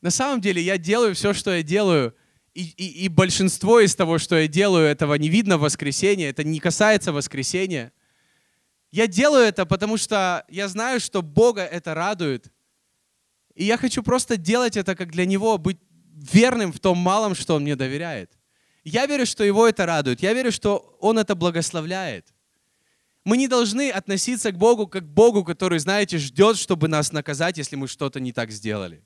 На 0.00 0.10
самом 0.10 0.40
деле 0.40 0.62
я 0.62 0.78
делаю 0.78 1.14
все, 1.14 1.32
что 1.32 1.54
я 1.54 1.62
делаю, 1.62 2.14
и, 2.54 2.62
и, 2.62 3.04
и 3.04 3.08
большинство 3.08 3.80
из 3.80 3.94
того, 3.94 4.18
что 4.18 4.36
я 4.36 4.48
делаю, 4.48 4.86
этого 4.86 5.14
не 5.14 5.28
видно 5.28 5.58
в 5.58 5.62
воскресенье, 5.62 6.28
это 6.28 6.44
не 6.44 6.60
касается 6.60 7.12
воскресенья. 7.12 7.92
Я 8.90 9.06
делаю 9.06 9.44
это, 9.44 9.66
потому 9.66 9.96
что 9.96 10.44
я 10.48 10.68
знаю, 10.68 11.00
что 11.00 11.20
Бога 11.20 11.62
это 11.62 11.94
радует. 11.94 12.52
И 13.54 13.64
я 13.64 13.76
хочу 13.76 14.02
просто 14.02 14.36
делать 14.36 14.76
это 14.76 14.94
как 14.94 15.10
для 15.10 15.26
Него, 15.26 15.58
быть 15.58 15.78
верным 16.14 16.72
в 16.72 16.78
том 16.78 16.98
малом, 16.98 17.34
что 17.34 17.56
Он 17.56 17.62
мне 17.62 17.74
доверяет. 17.74 18.30
Я 18.84 19.06
верю, 19.06 19.26
что 19.26 19.42
Его 19.42 19.66
это 19.66 19.84
радует. 19.86 20.22
Я 20.22 20.32
верю, 20.32 20.52
что 20.52 20.96
Он 21.00 21.18
это 21.18 21.34
благословляет. 21.34 22.33
Мы 23.24 23.36
не 23.36 23.48
должны 23.48 23.90
относиться 23.90 24.52
к 24.52 24.58
Богу 24.58 24.86
как 24.86 25.04
к 25.04 25.08
Богу, 25.08 25.44
который, 25.44 25.78
знаете, 25.78 26.18
ждет, 26.18 26.56
чтобы 26.56 26.88
нас 26.88 27.12
наказать, 27.12 27.58
если 27.58 27.76
мы 27.76 27.88
что-то 27.88 28.20
не 28.20 28.32
так 28.32 28.50
сделали. 28.50 29.02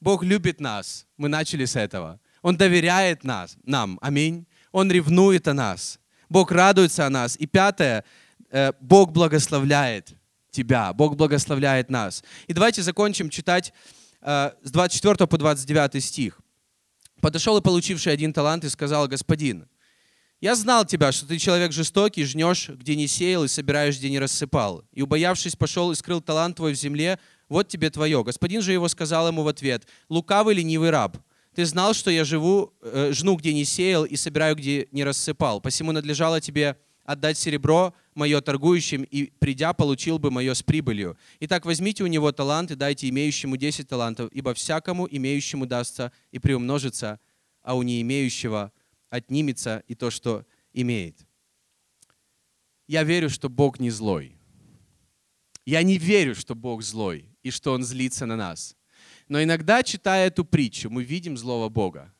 Бог 0.00 0.22
любит 0.22 0.60
нас. 0.60 1.06
Мы 1.16 1.28
начали 1.28 1.64
с 1.64 1.76
этого. 1.76 2.20
Он 2.42 2.56
доверяет 2.56 3.24
нас, 3.24 3.56
нам. 3.64 3.98
Аминь. 4.02 4.46
Он 4.70 4.90
ревнует 4.90 5.48
о 5.48 5.54
нас. 5.54 5.98
Бог 6.28 6.52
радуется 6.52 7.06
о 7.06 7.10
нас. 7.10 7.36
И 7.38 7.46
пятое, 7.46 8.04
Э, 8.50 8.72
Бог 8.80 9.12
благословляет 9.12 10.14
тебя, 10.50 10.92
Бог 10.92 11.16
благословляет 11.16 11.90
нас. 11.90 12.22
И 12.46 12.52
давайте 12.52 12.82
закончим 12.82 13.28
читать 13.28 13.72
э, 14.22 14.50
с 14.62 14.70
24 14.70 15.26
по 15.26 15.38
29 15.38 16.02
стих. 16.02 16.40
«Подошел 17.20 17.56
и 17.58 17.62
получивший 17.62 18.12
один 18.12 18.32
талант 18.32 18.64
и 18.64 18.68
сказал, 18.68 19.08
«Господин, 19.08 19.66
я 20.40 20.54
знал 20.54 20.84
тебя, 20.84 21.12
что 21.12 21.26
ты 21.26 21.38
человек 21.38 21.72
жестокий, 21.72 22.24
жнешь, 22.24 22.68
где 22.68 22.94
не 22.94 23.06
сеял, 23.06 23.44
и 23.44 23.48
собираешь, 23.48 23.96
где 23.96 24.10
не 24.10 24.18
рассыпал. 24.18 24.84
И, 24.92 25.02
убоявшись, 25.02 25.56
пошел 25.56 25.90
и 25.92 25.94
скрыл 25.94 26.20
талант 26.20 26.56
твой 26.56 26.74
в 26.74 26.76
земле, 26.76 27.18
вот 27.48 27.68
тебе 27.68 27.90
твое. 27.90 28.22
Господин 28.22 28.60
же 28.60 28.72
его 28.72 28.88
сказал 28.88 29.28
ему 29.28 29.42
в 29.42 29.48
ответ, 29.48 29.86
лукавый 30.08 30.54
ленивый 30.54 30.90
раб, 30.90 31.16
ты 31.56 31.64
знал, 31.64 31.94
что 31.94 32.10
я 32.10 32.24
живу, 32.24 32.74
э, 32.82 33.12
жну, 33.14 33.34
где 33.34 33.54
не 33.54 33.64
сеял, 33.64 34.04
и 34.04 34.14
собираю, 34.16 34.56
где 34.56 34.88
не 34.92 35.04
рассыпал. 35.04 35.62
Посему 35.62 35.90
надлежало 35.90 36.38
тебе 36.38 36.76
отдать 37.02 37.38
серебро 37.38 37.94
мое 38.14 38.42
торгующим, 38.42 39.04
и 39.04 39.30
придя, 39.38 39.72
получил 39.72 40.18
бы 40.18 40.30
мое 40.30 40.52
с 40.52 40.62
прибылью. 40.62 41.16
Итак, 41.40 41.64
возьмите 41.64 42.04
у 42.04 42.08
него 42.08 42.30
талант 42.30 42.72
и 42.72 42.74
дайте 42.74 43.08
имеющему 43.08 43.56
10 43.56 43.88
талантов, 43.88 44.28
ибо 44.32 44.52
всякому 44.52 45.08
имеющему 45.10 45.64
дастся 45.64 46.12
и 46.30 46.38
приумножится, 46.38 47.20
а 47.62 47.74
у 47.74 47.82
не 47.82 48.02
имеющего 48.02 48.70
отнимется 49.10 49.82
и 49.88 49.94
то, 49.94 50.10
что 50.10 50.44
имеет. 50.72 51.26
Я 52.86 53.02
верю, 53.02 53.30
что 53.30 53.48
Бог 53.48 53.80
не 53.80 53.90
злой. 53.90 54.38
Я 55.64 55.82
не 55.82 55.98
верю, 55.98 56.34
что 56.34 56.54
Бог 56.54 56.82
злой 56.82 57.28
и 57.42 57.50
что 57.50 57.72
Он 57.72 57.82
злится 57.82 58.26
на 58.26 58.36
нас. 58.36 58.76
Но 59.28 59.42
иногда, 59.42 59.82
читая 59.82 60.28
эту 60.28 60.44
притчу, 60.44 60.88
мы 60.90 61.02
видим 61.02 61.36
злого 61.36 61.68
Бога. 61.68 62.14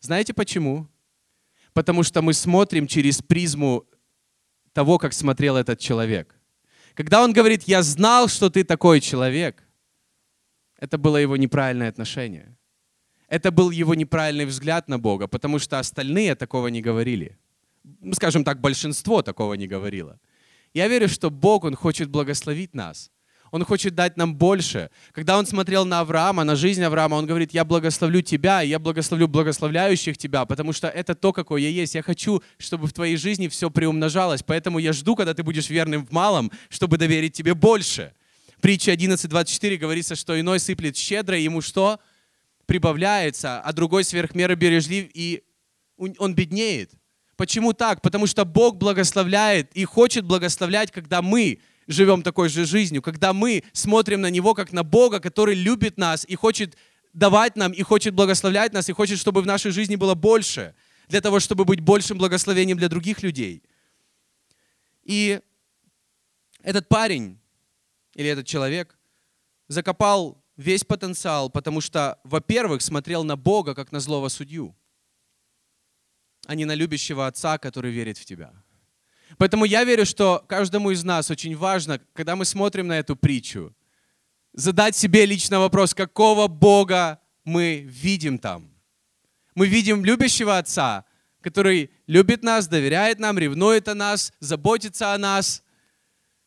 Знаете 0.00 0.32
почему? 0.32 0.88
Потому 1.72 2.02
что 2.02 2.22
мы 2.22 2.34
смотрим 2.34 2.86
через 2.86 3.22
призму 3.22 3.86
того, 4.72 4.98
как 4.98 5.12
смотрел 5.12 5.56
этот 5.56 5.78
человек. 5.80 6.36
Когда 6.94 7.22
он 7.22 7.32
говорит, 7.32 7.64
я 7.64 7.82
знал, 7.82 8.28
что 8.28 8.50
ты 8.50 8.64
такой 8.64 9.00
человек, 9.00 9.64
это 10.76 10.98
было 10.98 11.16
его 11.16 11.36
неправильное 11.36 11.88
отношение. 11.88 12.56
Это 13.32 13.50
был 13.50 13.70
его 13.70 13.94
неправильный 13.94 14.44
взгляд 14.44 14.88
на 14.88 14.98
Бога, 14.98 15.26
потому 15.26 15.58
что 15.58 15.78
остальные 15.78 16.34
такого 16.34 16.68
не 16.68 16.82
говорили. 16.82 17.38
Ну, 18.02 18.12
скажем 18.12 18.44
так, 18.44 18.60
большинство 18.60 19.22
такого 19.22 19.54
не 19.54 19.66
говорило. 19.66 20.18
Я 20.74 20.86
верю, 20.86 21.08
что 21.08 21.30
Бог, 21.30 21.64
Он 21.64 21.74
хочет 21.74 22.10
благословить 22.10 22.74
нас. 22.74 23.10
Он 23.50 23.64
хочет 23.64 23.94
дать 23.94 24.18
нам 24.18 24.34
больше. 24.34 24.90
Когда 25.12 25.38
он 25.38 25.46
смотрел 25.46 25.86
на 25.86 26.00
Авраама, 26.00 26.44
на 26.44 26.56
жизнь 26.56 26.82
Авраама, 26.82 27.14
он 27.14 27.26
говорит, 27.26 27.54
я 27.54 27.64
благословлю 27.64 28.20
тебя, 28.20 28.62
и 28.62 28.68
я 28.68 28.78
благословлю 28.78 29.28
благословляющих 29.28 30.18
тебя, 30.18 30.44
потому 30.44 30.74
что 30.74 30.88
это 30.88 31.14
то, 31.14 31.32
какой 31.32 31.62
я 31.62 31.70
есть. 31.70 31.94
Я 31.94 32.02
хочу, 32.02 32.42
чтобы 32.58 32.86
в 32.86 32.92
твоей 32.92 33.16
жизни 33.16 33.48
все 33.48 33.70
приумножалось, 33.70 34.42
поэтому 34.42 34.78
я 34.78 34.92
жду, 34.92 35.16
когда 35.16 35.32
ты 35.32 35.42
будешь 35.42 35.70
верным 35.70 36.04
в 36.04 36.12
малом, 36.12 36.50
чтобы 36.68 36.98
доверить 36.98 37.32
тебе 37.32 37.54
больше. 37.54 38.12
Притча 38.60 38.92
11.24 38.92 39.76
говорится, 39.78 40.16
что 40.16 40.38
иной 40.38 40.60
сыплет 40.60 40.96
щедро, 40.96 41.38
ему 41.38 41.62
что? 41.62 41.98
Прибавляется, 42.66 43.60
а 43.60 43.72
другой 43.72 44.04
сверх 44.04 44.34
меры 44.34 44.54
бережлив, 44.54 45.10
и 45.14 45.42
он 45.96 46.34
беднеет. 46.34 46.92
Почему 47.36 47.72
так? 47.72 48.02
Потому 48.02 48.26
что 48.26 48.44
Бог 48.44 48.76
благословляет 48.76 49.70
и 49.74 49.84
хочет 49.84 50.24
благословлять, 50.24 50.90
когда 50.90 51.22
мы 51.22 51.60
живем 51.86 52.22
такой 52.22 52.48
же 52.48 52.64
жизнью, 52.64 53.02
когда 53.02 53.32
мы 53.32 53.64
смотрим 53.72 54.20
на 54.20 54.30
Него 54.30 54.54
как 54.54 54.72
на 54.72 54.84
Бога, 54.84 55.20
который 55.20 55.54
любит 55.54 55.98
нас 55.98 56.24
и 56.24 56.36
хочет 56.36 56.76
давать 57.12 57.56
нам, 57.56 57.72
и 57.72 57.82
хочет 57.82 58.14
благословлять 58.14 58.72
нас, 58.72 58.88
и 58.88 58.92
хочет, 58.92 59.18
чтобы 59.18 59.42
в 59.42 59.46
нашей 59.46 59.70
жизни 59.70 59.96
было 59.96 60.14
больше, 60.14 60.74
для 61.08 61.20
того, 61.20 61.40
чтобы 61.40 61.64
быть 61.64 61.80
большим 61.80 62.18
благословением 62.18 62.78
для 62.78 62.88
других 62.88 63.22
людей. 63.22 63.62
И 65.02 65.40
этот 66.62 66.88
парень 66.88 67.38
или 68.14 68.28
этот 68.28 68.46
человек 68.46 68.96
закопал 69.68 70.41
весь 70.56 70.84
потенциал, 70.84 71.50
потому 71.50 71.80
что, 71.80 72.18
во-первых, 72.24 72.82
смотрел 72.82 73.24
на 73.24 73.36
Бога 73.36 73.74
как 73.74 73.92
на 73.92 74.00
злого 74.00 74.28
судью, 74.28 74.76
а 76.46 76.54
не 76.54 76.64
на 76.64 76.74
любящего 76.74 77.26
отца, 77.26 77.58
который 77.58 77.92
верит 77.92 78.18
в 78.18 78.24
тебя. 78.24 78.52
Поэтому 79.38 79.64
я 79.64 79.84
верю, 79.84 80.04
что 80.04 80.44
каждому 80.46 80.90
из 80.90 81.04
нас 81.04 81.30
очень 81.30 81.56
важно, 81.56 82.00
когда 82.12 82.36
мы 82.36 82.44
смотрим 82.44 82.88
на 82.88 82.98
эту 82.98 83.16
притчу, 83.16 83.74
задать 84.52 84.94
себе 84.94 85.24
лично 85.26 85.60
вопрос, 85.60 85.94
какого 85.94 86.48
Бога 86.48 87.20
мы 87.44 87.78
видим 87.88 88.38
там. 88.38 88.70
Мы 89.54 89.66
видим 89.66 90.04
любящего 90.04 90.58
Отца, 90.58 91.04
который 91.40 91.90
любит 92.06 92.42
нас, 92.42 92.68
доверяет 92.68 93.18
нам, 93.18 93.38
ревнует 93.38 93.88
о 93.88 93.94
нас, 93.94 94.32
заботится 94.40 95.12
о 95.14 95.18
нас, 95.18 95.62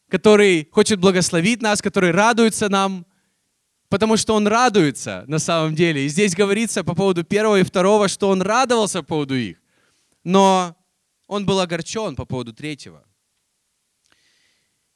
который 0.10 0.70
хочет 0.72 1.00
благословить 1.00 1.62
нас, 1.62 1.82
который 1.82 2.12
радуется 2.12 2.70
нам, 2.70 3.06
потому 3.90 4.18
что 4.18 4.36
Он 4.36 4.48
радуется 4.48 5.24
на 5.28 5.40
самом 5.40 5.76
деле. 5.76 6.06
И 6.06 6.10
здесь 6.10 6.36
говорится 6.36 6.84
по 6.84 6.96
поводу 6.96 7.24
первого 7.24 7.60
и 7.60 7.64
второго, 7.64 8.08
что 8.08 8.30
Он 8.30 8.42
радовался 8.42 9.02
по 9.02 9.08
поводу 9.08 9.36
их. 9.36 9.58
Но 10.24 10.76
он 11.28 11.46
был 11.46 11.60
огорчен 11.60 12.16
по 12.16 12.26
поводу 12.26 12.54
третьего. 12.54 13.04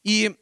И 0.04 0.36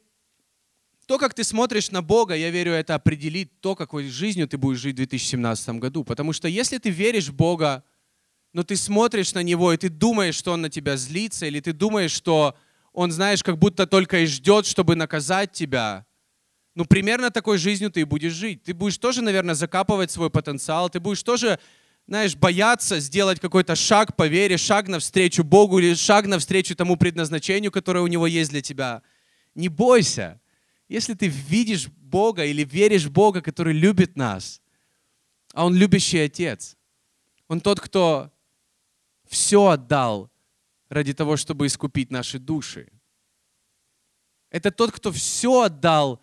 то, 1.06 1.18
как 1.18 1.34
ты 1.34 1.44
смотришь 1.44 1.90
на 1.90 2.02
Бога, 2.02 2.34
я 2.34 2.50
верю, 2.50 2.72
это 2.72 2.94
определит 2.94 3.60
то, 3.60 3.74
какой 3.74 4.08
жизнью 4.08 4.46
ты 4.46 4.58
будешь 4.58 4.78
жить 4.78 4.94
в 4.94 4.96
2017 4.96 5.70
году. 5.80 6.04
Потому 6.04 6.32
что 6.32 6.48
если 6.48 6.78
ты 6.78 6.90
веришь 6.90 7.28
в 7.28 7.34
Бога, 7.34 7.82
но 8.52 8.62
ты 8.62 8.76
смотришь 8.76 9.32
на 9.32 9.42
Него, 9.42 9.72
и 9.72 9.76
ты 9.76 9.88
думаешь, 9.88 10.34
что 10.34 10.52
Он 10.52 10.62
на 10.62 10.70
тебя 10.70 10.96
злится, 10.96 11.46
или 11.46 11.60
ты 11.60 11.72
думаешь, 11.72 12.12
что 12.12 12.56
Он, 12.92 13.10
знаешь, 13.10 13.42
как 13.42 13.58
будто 13.58 13.86
только 13.86 14.20
и 14.20 14.26
ждет, 14.26 14.66
чтобы 14.66 14.96
наказать 14.96 15.52
тебя, 15.52 16.06
ну, 16.78 16.84
примерно 16.84 17.32
такой 17.32 17.58
жизнью 17.58 17.90
ты 17.90 18.02
и 18.02 18.04
будешь 18.04 18.32
жить. 18.32 18.62
Ты 18.62 18.72
будешь 18.72 18.98
тоже, 18.98 19.20
наверное, 19.20 19.56
закапывать 19.56 20.12
свой 20.12 20.30
потенциал, 20.30 20.88
ты 20.88 21.00
будешь 21.00 21.24
тоже 21.24 21.58
знаешь, 22.06 22.36
бояться 22.36 23.00
сделать 23.00 23.40
какой-то 23.40 23.74
шаг 23.74 24.14
по 24.14 24.28
вере, 24.28 24.56
шаг 24.56 24.86
навстречу 24.86 25.42
Богу 25.42 25.80
или 25.80 25.94
шаг 25.94 26.26
навстречу 26.26 26.76
тому 26.76 26.96
предназначению, 26.96 27.72
которое 27.72 28.00
у 28.00 28.06
Него 28.06 28.28
есть 28.28 28.50
для 28.50 28.62
тебя. 28.62 29.02
Не 29.56 29.68
бойся. 29.68 30.40
Если 30.88 31.14
ты 31.14 31.26
видишь 31.26 31.88
Бога 31.88 32.44
или 32.44 32.62
веришь 32.62 33.06
в 33.06 33.10
Бога, 33.10 33.42
который 33.42 33.72
любит 33.72 34.16
нас, 34.16 34.62
а 35.54 35.66
Он 35.66 35.74
любящий 35.74 36.20
Отец, 36.20 36.76
Он 37.48 37.60
тот, 37.60 37.80
кто 37.80 38.30
все 39.26 39.66
отдал 39.66 40.30
ради 40.88 41.12
того, 41.12 41.36
чтобы 41.36 41.66
искупить 41.66 42.12
наши 42.12 42.38
души. 42.38 42.88
Это 44.48 44.70
тот, 44.70 44.92
кто 44.92 45.10
все 45.10 45.62
отдал 45.62 46.22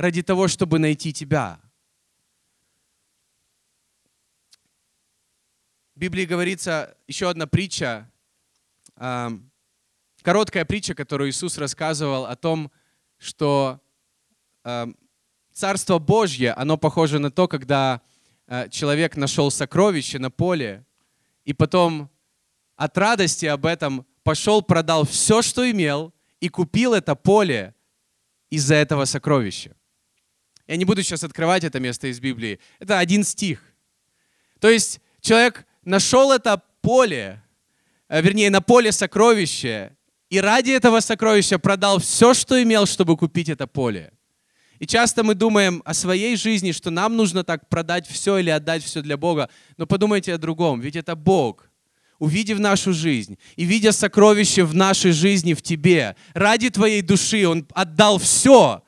ради 0.00 0.22
того, 0.22 0.48
чтобы 0.48 0.78
найти 0.78 1.12
тебя. 1.12 1.60
В 5.94 5.98
Библии 5.98 6.24
говорится 6.24 6.96
еще 7.06 7.28
одна 7.28 7.46
притча, 7.46 8.10
короткая 8.94 10.64
притча, 10.64 10.94
которую 10.94 11.28
Иисус 11.28 11.58
рассказывал 11.58 12.24
о 12.24 12.34
том, 12.34 12.72
что 13.18 13.78
Царство 15.52 15.98
Божье, 15.98 16.54
оно 16.54 16.78
похоже 16.78 17.18
на 17.18 17.30
то, 17.30 17.46
когда 17.46 18.00
э, 18.46 18.70
человек 18.70 19.16
нашел 19.16 19.50
сокровище 19.50 20.18
на 20.18 20.30
поле, 20.30 20.86
и 21.44 21.52
потом 21.52 22.08
от 22.76 22.96
радости 22.96 23.44
об 23.44 23.66
этом 23.66 24.06
пошел, 24.22 24.62
продал 24.62 25.04
все, 25.04 25.42
что 25.42 25.70
имел, 25.70 26.14
и 26.40 26.48
купил 26.48 26.94
это 26.94 27.14
поле 27.14 27.74
из-за 28.48 28.76
этого 28.76 29.04
сокровища. 29.04 29.76
Я 30.70 30.76
не 30.76 30.84
буду 30.84 31.02
сейчас 31.02 31.24
открывать 31.24 31.64
это 31.64 31.80
место 31.80 32.06
из 32.06 32.20
Библии. 32.20 32.60
Это 32.78 33.00
один 33.00 33.24
стих. 33.24 33.60
То 34.60 34.68
есть 34.70 35.00
человек 35.20 35.66
нашел 35.84 36.30
это 36.30 36.62
поле, 36.80 37.42
э, 38.08 38.22
вернее, 38.22 38.50
на 38.50 38.60
поле 38.60 38.92
сокровище, 38.92 39.96
и 40.28 40.40
ради 40.40 40.70
этого 40.70 41.00
сокровища 41.00 41.58
продал 41.58 41.98
все, 41.98 42.34
что 42.34 42.62
имел, 42.62 42.86
чтобы 42.86 43.16
купить 43.16 43.48
это 43.48 43.66
поле. 43.66 44.12
И 44.78 44.86
часто 44.86 45.24
мы 45.24 45.34
думаем 45.34 45.82
о 45.84 45.92
своей 45.92 46.36
жизни, 46.36 46.70
что 46.70 46.90
нам 46.90 47.16
нужно 47.16 47.42
так 47.42 47.68
продать 47.68 48.06
все 48.06 48.38
или 48.38 48.50
отдать 48.50 48.84
все 48.84 49.02
для 49.02 49.16
Бога. 49.16 49.50
Но 49.76 49.86
подумайте 49.86 50.32
о 50.32 50.38
другом, 50.38 50.80
ведь 50.80 50.94
это 50.94 51.16
Бог, 51.16 51.68
увидев 52.20 52.60
нашу 52.60 52.92
жизнь 52.92 53.38
и 53.56 53.64
видя 53.64 53.90
сокровище 53.90 54.62
в 54.62 54.72
нашей 54.72 55.10
жизни, 55.10 55.54
в 55.54 55.62
тебе, 55.62 56.14
ради 56.32 56.70
твоей 56.70 57.02
души 57.02 57.44
Он 57.48 57.66
отдал 57.74 58.18
все, 58.20 58.84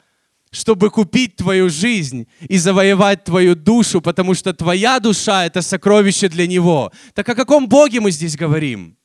чтобы 0.53 0.91
купить 0.91 1.37
твою 1.37 1.71
жизнь 1.71 2.29
и 2.41 2.59
завоевать 2.59 3.25
твою 3.25 3.55
душу, 3.55 4.03
потому 4.03 4.35
что 4.35 4.53
твоя 4.53 5.01
душа— 5.01 5.45
это 5.47 5.63
сокровище 5.63 6.29
для 6.29 6.47
Него. 6.47 6.93
Так 7.15 7.29
о 7.31 7.35
каком 7.35 7.67
Боге 7.67 8.01
мы 8.01 8.11
здесь 8.11 8.37
говорим? 8.37 8.99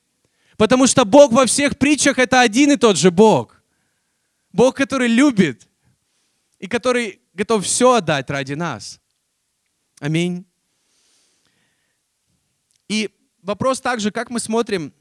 Потому 0.57 0.87
что 0.87 1.05
Бог 1.05 1.31
во 1.31 1.45
всех 1.45 1.77
притчах— 1.77 2.17
это 2.19 2.41
один 2.41 2.73
и 2.73 2.75
тот 2.75 2.97
же 2.97 3.11
Бог. 3.11 3.61
Бог, 4.51 4.75
который 4.75 5.07
любит 5.07 5.69
и 6.59 6.67
который 6.67 7.21
готов 7.33 7.63
все 7.63 7.93
отдать 7.93 8.29
ради 8.29 8.53
нас. 8.53 8.99
Аминь. 10.01 10.45
И 12.89 13.09
вопрос 13.41 13.79
также, 13.79 14.11
как 14.11 14.29
мы 14.29 14.41
смотрим 14.41 14.93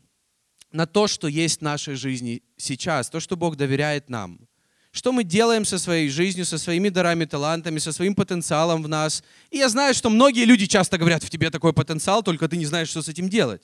на 0.70 0.87
то, 0.87 1.09
что 1.09 1.26
есть 1.26 1.59
в 1.59 1.62
нашей 1.62 1.96
жизни 1.96 2.44
сейчас, 2.56 3.11
то, 3.11 3.18
что 3.18 3.37
Бог 3.37 3.56
доверяет 3.56 4.09
нам– 4.09 4.38
что 4.96 5.12
мы 5.12 5.24
делаем 5.24 5.66
со 5.66 5.78
своей 5.78 6.09
жизнью, 6.09 6.46
со 6.46 6.56
своими 6.56 6.88
дарами, 6.88 7.26
талантами, 7.26 7.78
со 7.78 7.92
своим 7.92 8.14
потенциалом 8.14 8.82
в 8.82 8.88
нас. 8.88 9.22
И 9.50 9.59
я 9.59 9.68
знаю, 9.68 9.92
что 9.92 10.09
многие 10.09 10.46
люди 10.46 10.64
часто 10.64 10.96
говорят, 10.96 11.22
в 11.22 11.28
тебе 11.28 11.50
такой 11.50 11.74
потенциал, 11.74 12.22
только 12.22 12.48
ты 12.48 12.56
не 12.56 12.64
знаешь, 12.64 12.88
что 12.88 13.02
с 13.02 13.09
этим 13.09 13.28
делать. 13.28 13.62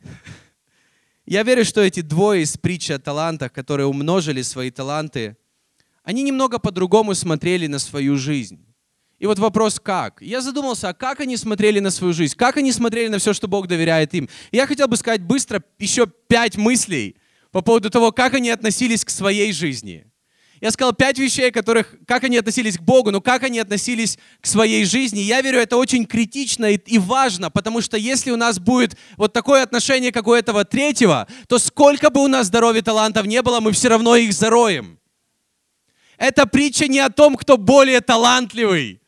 Я 1.26 1.42
верю, 1.42 1.64
что 1.64 1.80
эти 1.80 2.00
двое 2.00 2.42
из 2.42 2.56
притчи 2.56 2.92
о 2.92 3.00
талантах, 3.00 3.52
которые 3.52 3.86
умножили 3.86 4.42
свои 4.42 4.70
таланты, 4.70 5.36
они 6.04 6.22
немного 6.22 6.60
по-другому 6.60 7.14
смотрели 7.14 7.66
на 7.66 7.80
свою 7.80 8.16
жизнь. 8.16 8.64
И 9.18 9.26
вот 9.26 9.38
вопрос, 9.40 9.80
как? 9.80 10.22
Я 10.22 10.40
задумался, 10.40 10.90
а 10.90 10.94
как 10.94 11.20
они 11.20 11.36
смотрели 11.36 11.80
на 11.80 11.90
свою 11.90 12.12
жизнь? 12.12 12.36
Как 12.36 12.56
они 12.56 12.72
смотрели 12.72 13.08
на 13.08 13.18
все, 13.18 13.32
что 13.32 13.48
Бог 13.48 13.66
доверяет 13.66 14.14
им? 14.14 14.28
И 14.52 14.56
я 14.56 14.66
хотел 14.66 14.86
бы 14.86 14.96
сказать 14.96 15.22
быстро 15.22 15.62
еще 15.78 16.06
пять 16.06 16.56
мыслей 16.56 17.16
по 17.50 17.62
поводу 17.62 17.90
того, 17.90 18.12
как 18.12 18.34
они 18.34 18.50
относились 18.50 19.04
к 19.04 19.10
своей 19.10 19.52
жизни. 19.52 20.09
Я 20.60 20.70
сказал 20.70 20.92
пять 20.92 21.18
вещей, 21.18 21.50
которых, 21.50 21.94
как 22.06 22.24
они 22.24 22.36
относились 22.36 22.76
к 22.76 22.82
Богу, 22.82 23.10
но 23.10 23.22
как 23.22 23.44
они 23.44 23.58
относились 23.58 24.18
к 24.42 24.46
своей 24.46 24.84
жизни. 24.84 25.20
Я 25.20 25.40
верю, 25.40 25.58
это 25.58 25.78
очень 25.78 26.04
критично 26.04 26.66
и, 26.66 26.76
и 26.76 26.98
важно, 26.98 27.50
потому 27.50 27.80
что 27.80 27.96
если 27.96 28.30
у 28.30 28.36
нас 28.36 28.58
будет 28.58 28.96
вот 29.16 29.32
такое 29.32 29.62
отношение, 29.62 30.12
как 30.12 30.26
у 30.26 30.34
этого 30.34 30.66
третьего, 30.66 31.26
то 31.48 31.58
сколько 31.58 32.10
бы 32.10 32.22
у 32.22 32.28
нас 32.28 32.48
здоровья 32.48 32.82
талантов 32.82 33.26
не 33.26 33.40
было, 33.40 33.60
мы 33.60 33.72
все 33.72 33.88
равно 33.88 34.16
их 34.16 34.34
зароем. 34.34 34.98
Эта 36.18 36.44
притча 36.44 36.88
не 36.88 36.98
о 36.98 37.08
том, 37.08 37.36
кто 37.36 37.56
более 37.56 38.02
талантливый, 38.02 39.00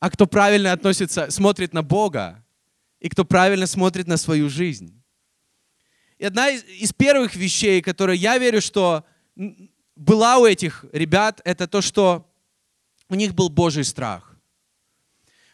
а 0.00 0.10
кто 0.10 0.26
правильно 0.26 0.72
относится, 0.72 1.30
смотрит 1.30 1.72
на 1.72 1.84
Бога 1.84 2.44
и 2.98 3.08
кто 3.08 3.24
правильно 3.24 3.68
смотрит 3.68 4.08
на 4.08 4.16
свою 4.16 4.50
жизнь. 4.50 5.00
И 6.18 6.24
одна 6.24 6.48
из, 6.48 6.64
из 6.64 6.92
первых 6.92 7.36
вещей, 7.36 7.80
которые 7.80 8.18
я 8.18 8.38
верю, 8.38 8.60
что 8.60 9.04
была 9.96 10.38
у 10.38 10.46
этих 10.46 10.84
ребят, 10.92 11.40
это 11.44 11.66
то, 11.66 11.80
что 11.80 12.30
у 13.08 13.14
них 13.14 13.34
был 13.34 13.48
Божий 13.48 13.84
страх. 13.84 14.36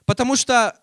Потому 0.05 0.37
что 0.37 0.77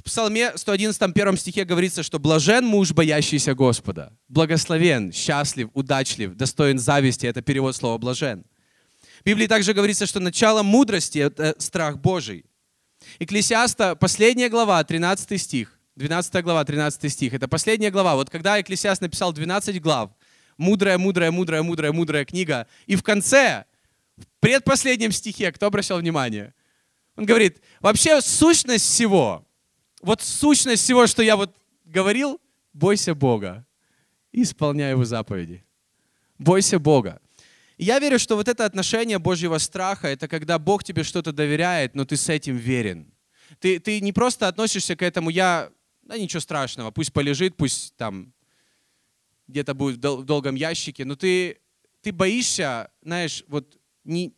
В 0.00 0.02
Псалме 0.02 0.56
111, 0.56 1.12
первом 1.12 1.36
стихе 1.36 1.66
говорится, 1.66 2.02
что 2.02 2.18
блажен 2.18 2.64
муж, 2.64 2.92
боящийся 2.92 3.54
Господа. 3.54 4.16
Благословен, 4.28 5.12
счастлив, 5.12 5.68
удачлив, 5.74 6.34
достоин 6.34 6.78
зависти. 6.78 7.26
Это 7.26 7.42
перевод 7.42 7.76
слова 7.76 7.98
блажен. 7.98 8.46
В 9.20 9.24
Библии 9.26 9.46
также 9.46 9.74
говорится, 9.74 10.06
что 10.06 10.18
начало 10.18 10.62
мудрости– 10.62 11.18
это 11.18 11.54
страх 11.58 11.98
Божий. 11.98 12.46
Экклесиаста, 13.18 13.94
последняя 13.94 14.48
глава, 14.48 14.82
13 14.82 15.38
стих, 15.38 15.78
12 15.96 16.42
глава, 16.44 16.64
13 16.64 17.12
стих. 17.12 17.34
Это 17.34 17.46
последняя 17.46 17.90
глава. 17.90 18.14
Вот 18.14 18.30
когда 18.30 18.58
Экклесиаст 18.58 19.02
написал 19.02 19.34
12 19.34 19.82
глав, 19.82 20.12
мудрая, 20.60 20.98
мудрая, 20.98 21.30
мудрая, 21.30 21.62
мудрая, 21.62 21.92
мудрая 21.92 22.24
книга, 22.24 22.68
и 22.86 22.94
в 22.94 23.02
конце, 23.02 23.64
в 24.16 24.24
предпоследнем 24.40 25.10
стихе, 25.10 25.50
кто 25.50 25.66
обращал 25.66 25.98
внимание? 25.98 26.54
Он 27.16 27.24
говорит, 27.24 27.60
вообще 27.80 28.20
сущность 28.20 28.84
всего, 28.84 29.46
вот 30.02 30.22
сущность 30.22 30.82
всего, 30.82 31.06
что 31.06 31.22
я 31.22 31.36
вот 31.36 31.56
говорил, 31.84 32.40
бойся 32.72 33.14
Бога 33.14 33.66
и 34.32 34.42
исполняй 34.42 34.90
Его 34.90 35.04
заповеди. 35.04 35.64
Бойся 36.38 36.78
Бога. 36.78 37.20
Я 37.76 37.98
верю, 37.98 38.18
что 38.18 38.36
вот 38.36 38.46
это 38.46 38.66
отношение 38.66 39.18
Божьего 39.18 39.56
страха, 39.58 40.08
это 40.08 40.28
когда 40.28 40.58
Бог 40.58 40.84
тебе 40.84 41.02
что-то 41.02 41.32
доверяет, 41.32 41.94
но 41.94 42.04
ты 42.04 42.16
с 42.16 42.28
этим 42.28 42.56
верен. 42.56 43.12
Ты, 43.58 43.78
ты 43.78 44.00
не 44.00 44.12
просто 44.12 44.46
относишься 44.46 44.94
к 44.94 45.02
этому, 45.02 45.30
я, 45.30 45.70
да 46.02 46.18
ничего 46.18 46.40
страшного, 46.40 46.90
пусть 46.90 47.12
полежит, 47.12 47.56
пусть 47.56 47.96
там 47.96 48.32
где-то 49.50 49.74
будет 49.74 49.96
в 49.96 50.24
долгом 50.24 50.54
ящике, 50.54 51.04
но 51.04 51.16
ты, 51.16 51.58
ты 52.02 52.12
боишься, 52.12 52.90
знаешь, 53.02 53.44
вот 53.48 53.78
не 54.04 54.32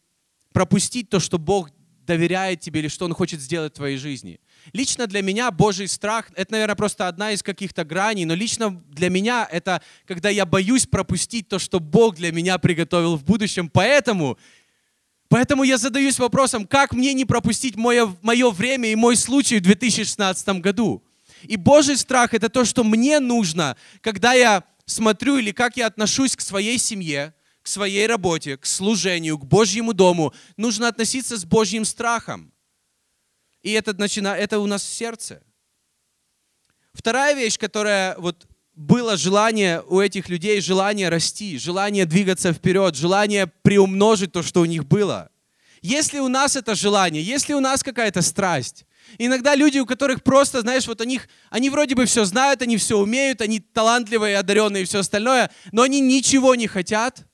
пропустить 0.53 1.09
то, 1.09 1.21
что 1.21 1.39
Бог 1.39 1.71
доверяет 2.07 2.61
тебе 2.61 2.81
или 2.81 2.89
что 2.89 3.05
Он 3.05 3.15
хочет 3.15 3.41
сделать 3.41 3.73
в 3.73 3.77
твоей 3.77 3.97
жизни. 3.97 4.41
Лично 4.73 5.07
для 5.07 5.23
меня 5.23 5.51
Божий 5.51 5.89
страх, 5.89 6.31
это, 6.35 6.53
наверное, 6.53 6.77
просто 6.77 7.09
одна 7.09 7.33
из 7.33 7.43
каких-то 7.43 7.85
граней, 7.85 8.25
но 8.25 8.35
лично 8.35 8.71
для 8.89 9.09
меня 9.09 9.49
это, 9.51 9.83
когда 10.07 10.29
я 10.29 10.47
боюсь 10.47 10.87
пропустить 10.87 11.49
то, 11.49 11.59
что 11.59 11.81
Бог 11.81 12.17
для 12.17 12.33
меня 12.33 12.59
приготовил 12.59 13.17
в 13.17 13.25
будущем. 13.25 13.69
Поэтому, 13.69 14.39
поэтому 15.29 15.63
я 15.63 15.79
задаюсь 15.79 16.19
вопросом, 16.19 16.67
как 16.67 16.93
мне 16.93 17.15
не 17.15 17.25
пропустить 17.25 17.77
мое, 17.77 18.15
мое 18.23 18.51
время 18.51 18.91
и 18.91 18.97
мой 18.97 19.17
случай 19.17 19.59
в 19.59 19.63
2016 19.63 20.49
году. 20.61 21.03
И 21.43 21.57
Божий 21.57 21.97
страх— 21.97 22.35
это 22.35 22.49
то, 22.49 22.65
что 22.65 22.85
мне 22.85 23.19
нужно, 23.19 23.77
когда 24.01 24.33
я 24.33 24.63
смотрю 24.87 25.39
или 25.39 25.53
как 25.53 25.77
я 25.77 25.87
отношусь 25.87 26.37
к 26.37 26.41
своей 26.41 26.79
семье, 26.79 27.35
к 27.63 27.69
своей 27.69 28.07
работе, 28.07 28.57
к 28.57 28.67
служению, 28.67 29.39
к 29.39 29.45
Божьему 29.45 29.93
дому, 29.93 30.35
нужно 30.57 30.89
относиться 30.89 31.37
с 31.37 31.45
Божьим 31.45 31.85
страхом. 31.85 32.53
И 33.63 33.71
это, 33.73 33.93
начина... 33.95 34.29
это 34.29 34.59
у 34.59 34.67
нас 34.67 34.83
в 34.83 34.93
сердце. 34.93 35.43
Вторая 36.93 37.35
вещь, 37.35 37.59
которая 37.59 38.17
вот 38.19 38.47
было 38.75 39.17
желание 39.17 39.83
у 39.83 40.01
этих 40.01 40.29
людей, 40.29 40.61
желание 40.61 41.09
расти, 41.09 41.59
желание 41.59 42.07
двигаться 42.07 42.53
вперед, 42.53 42.97
желание 42.97 43.47
приумножить 43.47 44.33
то, 44.33 44.43
что 44.43 44.61
у 44.61 44.65
них 44.65 44.87
было. 44.87 45.31
Если 45.83 46.19
у 46.19 46.29
нас 46.29 46.57
это 46.57 46.75
желание, 46.75 47.23
если 47.23 47.55
у 47.55 47.61
нас 47.61 47.83
какая-то 47.83 48.23
страсть, 48.23 48.85
иногда 49.19 49.55
люди, 49.55 49.79
у 49.79 49.87
которых 49.87 50.23
просто, 50.23 50.61
знаешь, 50.61 50.87
вот 50.87 51.01
у 51.01 51.05
них, 51.05 51.29
они 51.51 51.71
вроде 51.71 51.95
бы 51.95 52.05
все 52.07 52.25
знают, 52.25 52.63
они 52.63 52.77
все 52.77 52.99
умеют, 52.99 53.41
они 53.41 53.61
талантливые, 53.61 54.39
одаренные 54.39 54.83
и 54.83 54.87
все 54.87 55.01
остальное, 55.01 55.51
но 55.73 55.83
они 55.83 56.01
ничего 56.01 56.55
не 56.55 56.67
хотят, 56.67 57.27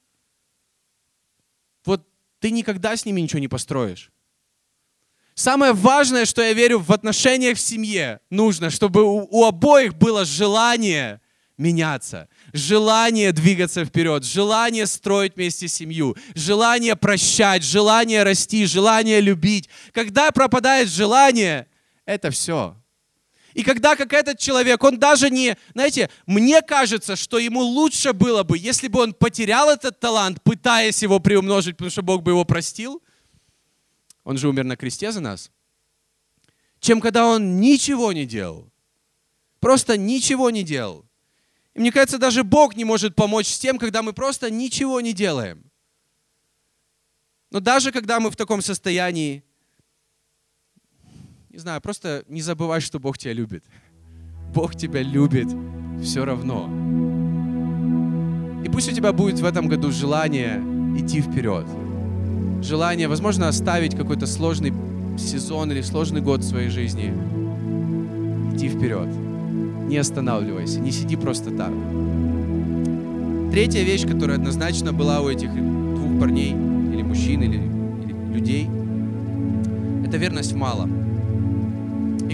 вот 1.85 2.07
ты 2.41 2.51
никогда 2.51 2.97
с 2.97 3.05
ними 3.05 3.21
ничего 3.21 3.41
не 3.41 3.49
построишь. 3.49 4.11
Самое 5.39 5.73
важное, 5.73 6.25
что 6.25 6.43
я 6.43 6.53
верю 6.53 6.81
в 6.81 6.91
отношениях 6.91 7.59
в 7.59 7.61
семье, 7.61 8.19
нужно, 8.29 8.71
чтобы 8.71 9.05
у, 9.05 9.29
у 9.31 9.45
обоих 9.45 9.95
было 9.95 10.25
желание 10.25 11.21
меняться, 11.57 12.29
желание 12.53 13.31
двигаться 13.31 13.85
вперед, 13.85 14.25
желание 14.25 14.85
строить 14.85 15.37
вместе 15.37 15.69
семью, 15.69 16.17
желание 16.35 16.97
прощать, 16.97 17.63
желание 17.63 18.25
расти, 18.25 18.67
желание 18.67 19.21
любить. 19.21 19.69
Когда 19.93 20.33
пропадает 20.33 20.89
желание, 20.89 21.68
это 22.09 22.31
все. 22.31 22.75
И 23.53 23.63
когда 23.63 23.97
как 23.97 24.15
этот 24.15 24.39
человек, 24.39 24.83
он 24.83 24.99
даже 24.99 25.29
не, 25.29 25.57
знаете, 25.75 26.09
мне 26.27 26.63
кажется, 26.63 27.17
что 27.17 27.39
ему 27.39 27.61
лучше 27.61 28.15
было 28.15 28.45
бы, 28.45 28.57
если 28.57 28.89
бы 28.89 29.01
он 29.01 29.13
потерял 29.13 29.69
этот 29.69 30.01
талант, 30.01 30.43
пытаясь 30.43 31.03
его 31.03 31.21
приумножить, 31.21 31.77
потому 31.77 31.91
что 31.91 32.03
Бог 32.03 32.23
бы 32.23 32.31
его 32.31 32.45
простил, 32.47 33.03
он 34.25 34.39
же 34.39 34.49
умер 34.49 34.65
на 34.65 34.77
кресте 34.77 35.13
за 35.13 35.21
нас, 35.21 35.51
чем 36.81 37.01
когда 37.01 37.27
он 37.27 37.61
ничего 37.61 38.13
не 38.13 38.25
делал. 38.25 38.71
Просто 39.61 39.99
ничего 39.99 40.51
не 40.51 40.63
делал. 40.63 41.05
И 41.75 41.81
мне 41.81 41.93
кажется, 41.93 42.17
даже 42.17 42.45
Бог 42.45 42.75
не 42.75 42.85
может 42.85 43.15
помочь 43.15 43.49
с 43.49 43.59
тем, 43.59 43.79
когда 43.79 44.03
мы 44.03 44.13
просто 44.15 44.51
ничего 44.51 45.01
не 45.01 45.13
делаем. 45.13 45.71
Но 47.51 47.61
даже 47.61 47.93
когда 47.93 48.21
мы 48.21 48.31
в 48.31 48.37
таком 48.37 48.63
состоянии, 48.63 49.43
не 51.59 51.63
знаю, 51.63 51.81
просто 51.81 52.23
не 52.29 52.41
забывай, 52.41 52.81
что 52.81 53.01
Бог 53.01 53.19
тебя 53.19 53.33
любит. 53.33 53.65
Бог 54.55 54.77
тебя 54.77 55.03
любит 55.03 55.49
все 56.01 56.25
равно. 56.25 56.71
И 58.65 58.69
пусть 58.69 58.93
у 58.93 58.95
тебя 58.95 59.13
будет 59.13 59.41
в 59.41 59.45
этом 59.45 59.67
году 59.67 59.91
желание 59.91 60.63
идти 60.97 61.21
вперед 61.21 61.67
желание, 62.63 63.09
возможно, 63.09 63.49
оставить 63.49 63.97
какой-то 63.97 64.27
сложный 64.27 64.73
сезон 65.17 65.71
или 65.73 65.81
сложный 65.81 66.21
год 66.21 66.41
в 66.41 66.49
своей 66.49 66.71
жизни. 66.71 67.13
Иди 68.55 68.69
вперед. 68.69 69.09
Не 69.89 69.97
останавливайся, 69.97 70.81
не 70.81 70.91
сиди 70.91 71.17
просто 71.17 71.51
так. 71.51 71.73
Третья 73.51 73.83
вещь, 73.83 74.07
которая 74.07 74.39
однозначно 74.39 74.93
была 74.93 75.21
у 75.21 75.29
этих 75.29 75.53
двух 75.53 76.21
парней, 76.21 76.51
или 76.51 77.03
мужчин, 77.03 77.43
или, 77.43 77.57
или 77.57 78.35
людей, 78.35 78.69
это 80.07 80.17
верность 80.17 80.53
в 80.53 80.57
малом. 80.57 80.98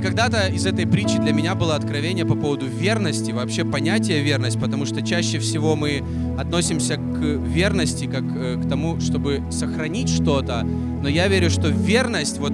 Когда-то 0.04 0.48
из 0.48 0.66
этой 0.66 0.86
притчи 0.86 1.16
для 1.16 1.32
меня 1.32 1.54
было 1.54 1.76
откровение 1.76 2.26
по 2.26 2.34
поводу 2.34 2.66
верности, 2.66 3.30
вообще 3.30 3.64
понятия 3.64 4.20
верность, 4.20 4.60
потому 4.60 4.84
что 4.84 5.00
чаще 5.00 5.38
всего 5.38 5.76
мы 5.76 6.04
относимся 6.38 6.96
к 6.96 7.20
верности 7.22 8.04
как 8.04 8.22
э, 8.36 8.60
к 8.62 8.68
тому, 8.68 9.00
чтобы 9.00 9.42
сохранить 9.50 10.10
что-то. 10.10 10.62
Но 10.62 11.08
я 11.08 11.26
верю, 11.28 11.48
что 11.48 11.68
верность, 11.68 12.36
вот 12.36 12.52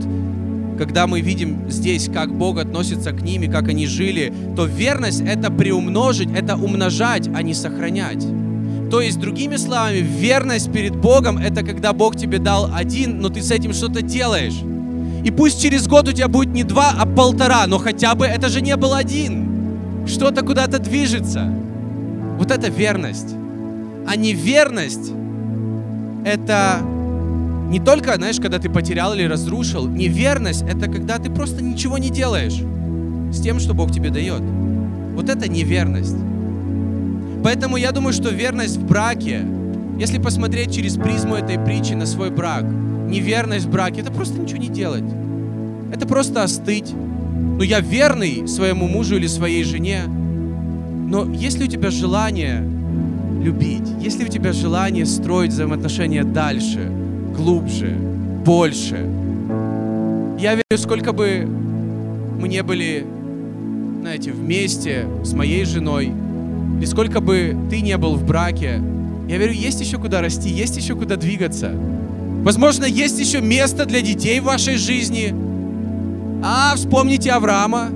когда 0.79 1.09
мы 1.09 1.23
видим 1.23 1.69
здесь, 1.69 2.09
как 2.09 2.33
Бог 2.33 2.57
относится 2.57 3.11
к 3.11 3.21
ним 3.21 3.43
и 3.43 3.49
как 3.49 3.67
они 3.67 3.89
жили, 3.89 4.33
то 4.55 4.67
верность— 4.67 5.21
это 5.27 5.51
приумножить, 5.51 6.31
это 6.33 6.55
умножать, 6.55 7.29
а 7.35 7.43
не 7.43 7.55
сохранять. 7.55 8.25
То 8.93 9.01
есть, 9.01 9.19
другими 9.19 9.57
словами, 9.57 9.99
верность 9.99 10.73
перед 10.73 10.95
Богом— 10.95 11.37
это 11.39 11.65
когда 11.65 11.93
Бог 11.95 12.17
тебе 12.17 12.39
дал 12.39 12.71
один, 12.73 13.21
но 13.21 13.29
ты 13.29 13.43
с 13.43 13.51
этим 13.51 13.73
что-то 13.73 14.03
делаешь. 14.03 14.63
И 15.25 15.31
пусть 15.31 15.61
через 15.61 15.87
год 15.87 16.09
у 16.09 16.13
тебя 16.13 16.29
будет 16.29 16.53
не 16.53 16.65
два, 16.65 16.95
а 16.99 17.07
полтора, 17.07 17.67
но 17.67 17.79
хотя 17.79 18.15
бы 18.15 18.27
это 18.27 18.49
же 18.49 18.63
не 18.63 18.77
был 18.77 18.95
один. 18.95 20.07
Что-то 20.07 20.43
куда-то 20.43 20.79
движется. 20.79 21.53
Вот 22.39 22.51
это 22.51 22.69
верность. 22.69 23.35
А 24.07 24.17
неверность— 24.17 25.13
это 26.25 26.79
не 27.69 27.81
только, 27.81 28.15
знаешь, 28.17 28.41
когда 28.41 28.59
ты 28.59 28.71
потерял 28.71 29.13
или 29.13 29.25
разрушил. 29.25 29.87
Неверность— 29.87 30.63
это 30.69 30.91
когда 30.91 31.19
ты 31.19 31.31
просто 31.31 31.63
ничего 31.63 31.99
не 31.99 32.09
делаешь 32.09 32.63
с 33.33 33.41
тем, 33.41 33.61
что 33.61 33.75
Бог 33.75 33.93
тебе 33.93 34.11
дает. 34.11 34.43
Вот 35.15 35.29
это 35.29 35.51
неверность. 35.51 36.17
Поэтому 37.45 37.77
я 37.77 37.93
думаю, 37.93 38.15
что 38.15 38.31
верность 38.31 38.79
в 38.79 38.87
браке, 38.87 39.47
если 39.99 40.19
посмотреть 40.19 40.75
через 40.75 40.97
призму 40.97 41.35
этой 41.35 41.59
притчи 41.59 41.93
на 41.93 42.07
свой 42.07 42.31
брак— 42.31 42.65
неверность 43.11 43.67
в 43.67 43.71
браке, 43.71 44.01
это 44.01 44.11
просто 44.11 44.39
ничего 44.39 44.59
не 44.59 44.69
делать. 44.69 45.05
Это 45.93 46.07
просто 46.07 46.43
остыть. 46.43 46.93
Ну, 46.93 47.63
я 47.63 47.81
верный 47.81 48.49
своему 48.49 48.89
мужу 48.89 49.17
или 49.17 49.27
своей 49.27 49.65
жене, 49.65 50.05
но 50.07 51.31
если 51.33 51.65
у 51.65 51.67
тебя 51.67 51.91
желание 51.91 52.63
любить, 53.43 53.89
если 54.01 54.25
у 54.25 54.29
тебя 54.29 54.53
желание 54.53 55.05
строить 55.05 55.51
взаимоотношения 55.51 56.25
дальше, 56.25 56.91
глубже, 57.37 57.97
больше, 58.45 59.07
я 60.39 60.55
верю, 60.55 60.79
сколько 60.79 61.13
бы 61.13 61.47
мы 62.41 62.49
не 62.49 62.63
были, 62.63 63.05
знаете, 64.01 64.33
вместе 64.33 65.07
с 65.23 65.35
моей 65.35 65.65
женой, 65.65 66.13
или 66.79 66.87
сколько 66.87 67.21
бы 67.21 67.55
ты 67.69 67.83
не 67.83 67.99
был 67.99 68.15
в 68.15 68.25
браке, 68.25 68.81
я 69.29 69.37
верю, 69.37 69.53
есть 69.53 69.81
еще 69.81 69.99
куда 69.99 70.23
расти, 70.23 70.49
есть 70.49 70.77
еще 70.77 70.95
куда 70.95 71.17
двигаться. 71.17 71.73
Возможно, 72.43 72.85
есть 72.85 73.19
еще 73.19 73.41
место 73.41 73.85
для 73.85 74.01
детей 74.01 74.41
в 74.41 74.45
вашей 74.45 74.77
жизни. 74.77 75.35
А, 76.43 76.75
вспомните 76.75 77.31
Авраама. 77.31 77.91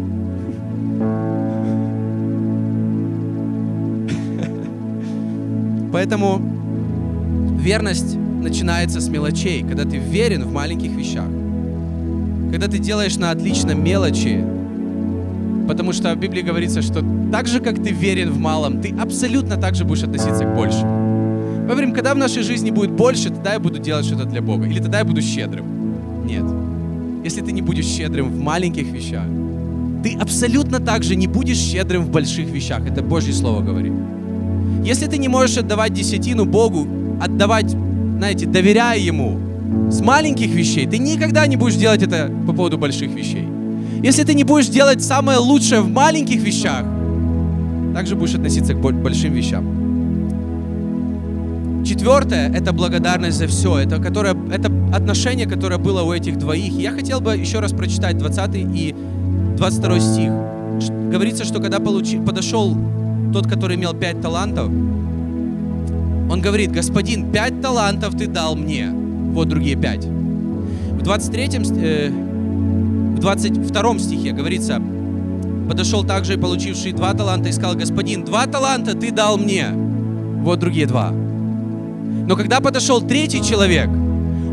Поэтому 5.92 6.40
верность 7.58 8.16
начинается 8.16 9.00
с 9.00 9.08
мелочей, 9.08 9.62
когда 9.62 9.84
ты 9.84 9.96
верен 9.96 10.44
в 10.44 10.52
маленьких 10.52 10.90
вещах. 10.90 11.28
Когда 12.50 12.68
ты 12.68 12.78
делаешь 12.78 13.16
на 13.16 13.30
отличном 13.30 13.82
мелочи, 13.82 14.44
Потому 15.66 15.92
что 15.92 16.14
в 16.14 16.18
Библии 16.18 16.42
говорится, 16.42 16.82
что 16.82 17.02
так 17.32 17.46
же, 17.46 17.60
как 17.60 17.82
ты 17.82 17.90
верен 17.90 18.30
в 18.30 18.38
малом, 18.38 18.82
ты 18.82 18.94
абсолютно 19.00 19.56
так 19.56 19.74
же 19.74 19.84
будешь 19.84 20.02
относиться 20.02 20.44
к 20.44 20.54
большему. 20.54 21.03
Мы 21.64 21.70
говорим, 21.70 21.94
когда 21.94 22.12
в 22.12 22.18
нашей 22.18 22.42
жизни 22.42 22.70
будет 22.70 22.90
больше, 22.90 23.30
тогда 23.30 23.54
я 23.54 23.58
буду 23.58 23.78
делать 23.78 24.04
что-то 24.04 24.26
для 24.26 24.42
Бога. 24.42 24.66
Или 24.66 24.80
тогда 24.80 24.98
я 24.98 25.04
буду 25.06 25.22
щедрым. 25.22 26.26
Нет. 26.26 26.44
Если 27.24 27.40
ты 27.40 27.52
не 27.52 27.62
будешь 27.62 27.86
щедрым 27.86 28.30
в 28.30 28.38
маленьких 28.38 28.86
вещах, 28.86 29.24
ты 30.02 30.14
абсолютно 30.20 30.78
так 30.78 31.02
же 31.02 31.16
не 31.16 31.26
будешь 31.26 31.56
щедрым 31.56 32.04
в 32.04 32.10
больших 32.10 32.50
вещах. 32.50 32.86
Это 32.86 33.02
Божье 33.02 33.32
Слово 33.32 33.62
говорит. 33.62 33.94
Если 34.84 35.06
ты 35.06 35.16
не 35.16 35.28
можешь 35.28 35.56
отдавать 35.56 35.94
десятину 35.94 36.44
Богу, 36.44 36.86
отдавать, 37.18 37.70
знаете, 37.70 38.44
доверяя 38.44 38.98
Ему, 38.98 39.38
с 39.90 40.02
маленьких 40.02 40.50
вещей, 40.50 40.86
ты 40.86 40.98
никогда 40.98 41.46
не 41.46 41.56
будешь 41.56 41.76
делать 41.76 42.02
это 42.02 42.30
по 42.46 42.52
поводу 42.52 42.76
больших 42.76 43.10
вещей. 43.10 43.48
Если 44.02 44.22
ты 44.22 44.34
не 44.34 44.44
будешь 44.44 44.68
делать 44.68 45.02
самое 45.02 45.38
лучшее 45.38 45.80
в 45.80 45.88
маленьких 45.88 46.42
вещах, 46.42 46.84
также 47.94 48.16
будешь 48.16 48.34
относиться 48.34 48.74
к 48.74 48.78
большим 48.78 49.32
вещам. 49.32 49.83
Четвертое— 51.84 52.50
это 52.54 52.72
благодарность 52.72 53.36
за 53.36 53.46
все. 53.46 53.76
Это, 53.76 53.98
которое, 53.98 54.34
это 54.50 54.72
отношение, 54.94 55.46
которое 55.46 55.76
было 55.76 56.02
у 56.02 56.12
этих 56.12 56.38
двоих. 56.38 56.72
Я 56.72 56.92
хотел 56.92 57.20
бы 57.20 57.36
еще 57.36 57.60
раз 57.60 57.72
прочитать 57.72 58.16
20 58.16 58.54
и 58.54 58.94
22 59.58 60.00
стих. 60.00 60.30
Говорится, 61.10 61.44
что 61.44 61.60
когда 61.60 61.80
получи, 61.80 62.18
подошел 62.18 62.74
тот, 63.34 63.46
который 63.46 63.76
имел 63.76 63.92
пять 63.92 64.20
талантов, 64.22 64.68
он 64.68 66.40
говорит, 66.40 66.72
господин, 66.72 67.30
пять 67.30 67.60
талантов 67.60 68.16
ты 68.16 68.28
дал 68.28 68.56
мне, 68.56 68.88
вот 68.90 69.48
другие 69.48 69.76
пять. 69.76 70.06
В 70.06 71.02
23 71.02 71.50
э, 71.82 72.10
в 72.10 73.18
22 73.20 73.98
стихе 73.98 74.32
говорится, 74.32 74.80
подошел 75.68 76.02
также 76.02 76.34
и 76.34 76.36
получивший 76.38 76.92
два 76.92 77.12
таланта 77.12 77.50
и 77.50 77.52
сказал, 77.52 77.74
господин, 77.76 78.24
два 78.24 78.46
таланта 78.46 78.96
ты 78.96 79.10
дал 79.10 79.36
мне, 79.36 79.66
вот 79.70 80.60
другие 80.60 80.86
два. 80.86 81.12
Но 82.26 82.36
когда 82.36 82.60
подошел 82.60 83.00
третий 83.00 83.42
человек, 83.42 83.88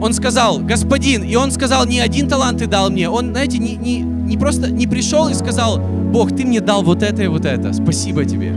он 0.02 0.14
сказал, 0.14 0.60
господин, 0.60 1.24
и 1.24 1.36
он 1.36 1.52
сказал, 1.52 1.86
не 1.86 2.00
один 2.00 2.28
талант 2.28 2.60
ты 2.60 2.68
дал 2.68 2.90
мне. 2.90 3.08
Он, 3.10 3.32
знаете, 3.32 3.60
не, 3.60 3.76
не, 3.76 4.00
не 4.00 4.38
просто 4.38 4.72
не 4.72 4.88
пришел 4.88 5.30
и 5.30 5.34
сказал, 5.34 5.80
Бог, 5.80 6.36
ты 6.36 6.44
мне 6.44 6.60
дал 6.60 6.82
вот 6.82 7.04
это 7.04 7.24
и 7.24 7.28
вот 7.28 7.46
это, 7.46 7.72
спасибо 7.72 8.26
тебе. 8.26 8.54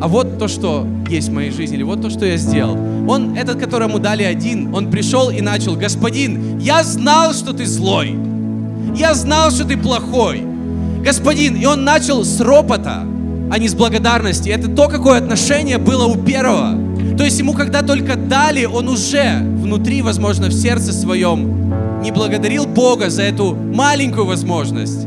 А 0.00 0.08
вот 0.08 0.38
то, 0.38 0.48
что 0.48 0.86
есть 1.08 1.28
в 1.28 1.32
моей 1.32 1.50
жизни, 1.50 1.76
или 1.76 1.82
вот 1.82 2.00
то, 2.00 2.08
что 2.08 2.24
я 2.24 2.36
сделал. 2.36 2.76
Он, 3.08 3.36
этот, 3.36 3.58
которому 3.58 3.98
дали 3.98 4.22
один, 4.22 4.74
он 4.74 4.90
пришел 4.90 5.30
и 5.30 5.40
начал, 5.40 5.74
господин, 5.74 6.58
я 6.58 6.84
знал, 6.84 7.34
что 7.34 7.52
ты 7.52 7.66
злой. 7.66 8.16
Я 8.96 9.14
знал, 9.14 9.50
что 9.50 9.64
ты 9.64 9.76
плохой. 9.76 10.44
Господин, 11.04 11.56
и 11.56 11.64
он 11.66 11.84
начал 11.84 12.24
с 12.24 12.40
ропота, 12.40 13.04
а 13.50 13.58
не 13.58 13.68
с 13.68 13.74
благодарности. 13.74 14.50
Это 14.50 14.68
то, 14.68 14.88
какое 14.88 15.18
отношение 15.18 15.78
было 15.78 16.06
у 16.06 16.16
первого. 16.16 16.78
То 17.18 17.24
есть 17.24 17.40
ему, 17.40 17.52
когда 17.52 17.82
только 17.82 18.14
дали, 18.14 18.64
он 18.64 18.88
уже 18.88 19.40
внутри, 19.42 20.02
возможно, 20.02 20.46
в 20.46 20.52
сердце 20.52 20.92
своем 20.92 21.74
не 22.00 22.12
благодарил 22.12 22.64
Бога 22.64 23.10
за 23.10 23.22
эту 23.22 23.56
маленькую 23.56 24.24
возможность. 24.24 25.04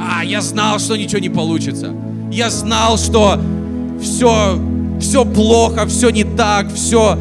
А, 0.00 0.24
я 0.24 0.40
знал, 0.40 0.78
что 0.78 0.96
ничего 0.96 1.20
не 1.20 1.28
получится. 1.28 1.94
Я 2.32 2.48
знал, 2.48 2.96
что 2.96 3.38
все, 4.00 4.58
все 5.00 5.26
плохо, 5.26 5.84
все 5.86 6.08
не 6.08 6.24
так, 6.24 6.72
все... 6.72 7.18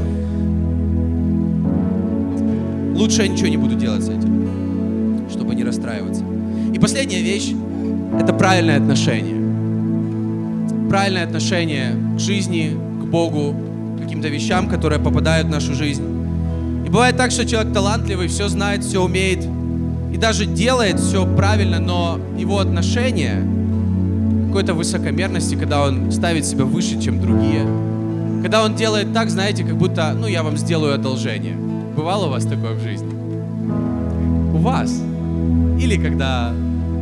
Лучше 2.95 3.23
я 3.23 3.27
ничего 3.27 3.49
не 3.49 3.57
буду 3.57 3.75
делать 3.75 4.03
с 4.03 4.09
этим, 4.09 5.27
чтобы 5.29 5.53
не 5.53 5.65
расстраиваться. 5.65 6.23
И 6.73 6.79
последняя 6.79 7.21
вещь— 7.21 7.51
это 8.19 8.31
правильное 8.31 8.77
отношение. 8.77 9.35
Правильное 10.89 11.25
отношение 11.25 11.95
к 12.15 12.19
жизни, 12.19 12.77
к 13.01 13.05
Богу, 13.05 13.53
каким-то 13.99 14.27
вещам, 14.27 14.67
которые 14.67 14.99
попадают 14.99 15.47
в 15.47 15.51
нашу 15.51 15.73
жизнь. 15.73 16.03
И 16.85 16.89
бывает 16.89 17.17
так, 17.17 17.31
что 17.31 17.45
человек 17.45 17.73
талантливый, 17.73 18.27
все 18.27 18.47
знает, 18.47 18.83
все 18.83 19.03
умеет, 19.03 19.45
и 20.13 20.17
даже 20.17 20.45
делает 20.45 20.99
все 20.99 21.25
правильно, 21.25 21.79
но 21.79 22.19
его 22.37 22.59
отношение 22.59 23.45
какой-то 24.47 24.73
высокомерности, 24.73 25.55
когда 25.55 25.83
он 25.83 26.11
ставит 26.11 26.45
себя 26.45 26.65
выше, 26.65 26.99
чем 26.99 27.21
другие. 27.21 27.67
Когда 28.41 28.63
он 28.63 28.75
делает 28.75 29.13
так, 29.13 29.29
знаете, 29.29 29.63
как 29.63 29.75
будто, 29.77 30.13
ну, 30.13 30.25
я 30.25 30.41
вам 30.41 30.57
сделаю 30.57 30.95
одолжение. 30.95 31.55
Бывало 31.95 32.27
у 32.27 32.29
вас 32.29 32.45
такое 32.45 32.73
в 32.73 32.81
жизни? 32.81 33.09
У 34.53 34.57
вас. 34.57 35.01
Или 35.79 35.97
когда 35.97 36.51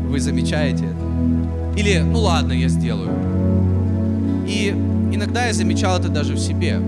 вы 0.10 0.20
замечаете 0.20 0.86
это. 0.86 1.80
Или, 1.80 2.00
ну 2.00 2.20
ладно, 2.20 2.54
я 2.54 2.68
сделаю. 2.68 3.12
И 4.48 4.76
иногда 5.12 5.48
я 5.48 5.54
замечал 5.54 6.00
это 6.00 6.10
даже 6.10 6.34
в 6.34 6.40
себе. 6.40 6.80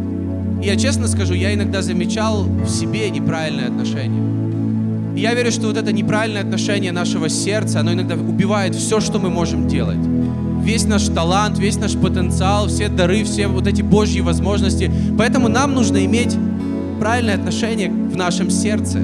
И 0.62 0.66
я 0.66 0.76
честно 0.76 1.08
скажу, 1.08 1.34
я 1.34 1.54
иногда 1.54 1.82
замечал 1.82 2.44
в 2.44 2.68
себе 2.68 3.10
неправильное 3.10 3.68
отношение. 3.68 4.22
И 5.16 5.22
я 5.22 5.34
верю, 5.34 5.52
что 5.52 5.68
вот 5.68 5.78
это 5.78 5.92
неправильное 5.92 6.42
отношение 6.42 6.92
нашего 6.92 7.30
сердца, 7.30 7.80
оно 7.80 7.94
иногда 7.94 8.16
убивает 8.16 8.76
все, 8.76 9.00
что 9.00 9.20
мы 9.20 9.30
можем 9.30 9.68
делать. 9.68 10.00
Весь 10.64 10.86
наш 10.86 11.08
талант, 11.08 11.58
весь 11.58 11.78
наш 11.78 11.96
потенциал, 11.96 12.68
все 12.68 12.90
дары, 12.90 13.24
все 13.24 13.48
вот 13.48 13.68
эти 13.68 13.82
Божьи 13.82 14.20
возможности. 14.20 14.92
Поэтому 15.18 15.48
нам 15.48 15.74
нужно 15.74 16.04
иметь 16.06 16.36
правильное 17.00 17.36
отношение 17.36 17.90
в 17.90 18.16
нашем 18.18 18.50
сердце. 18.50 19.00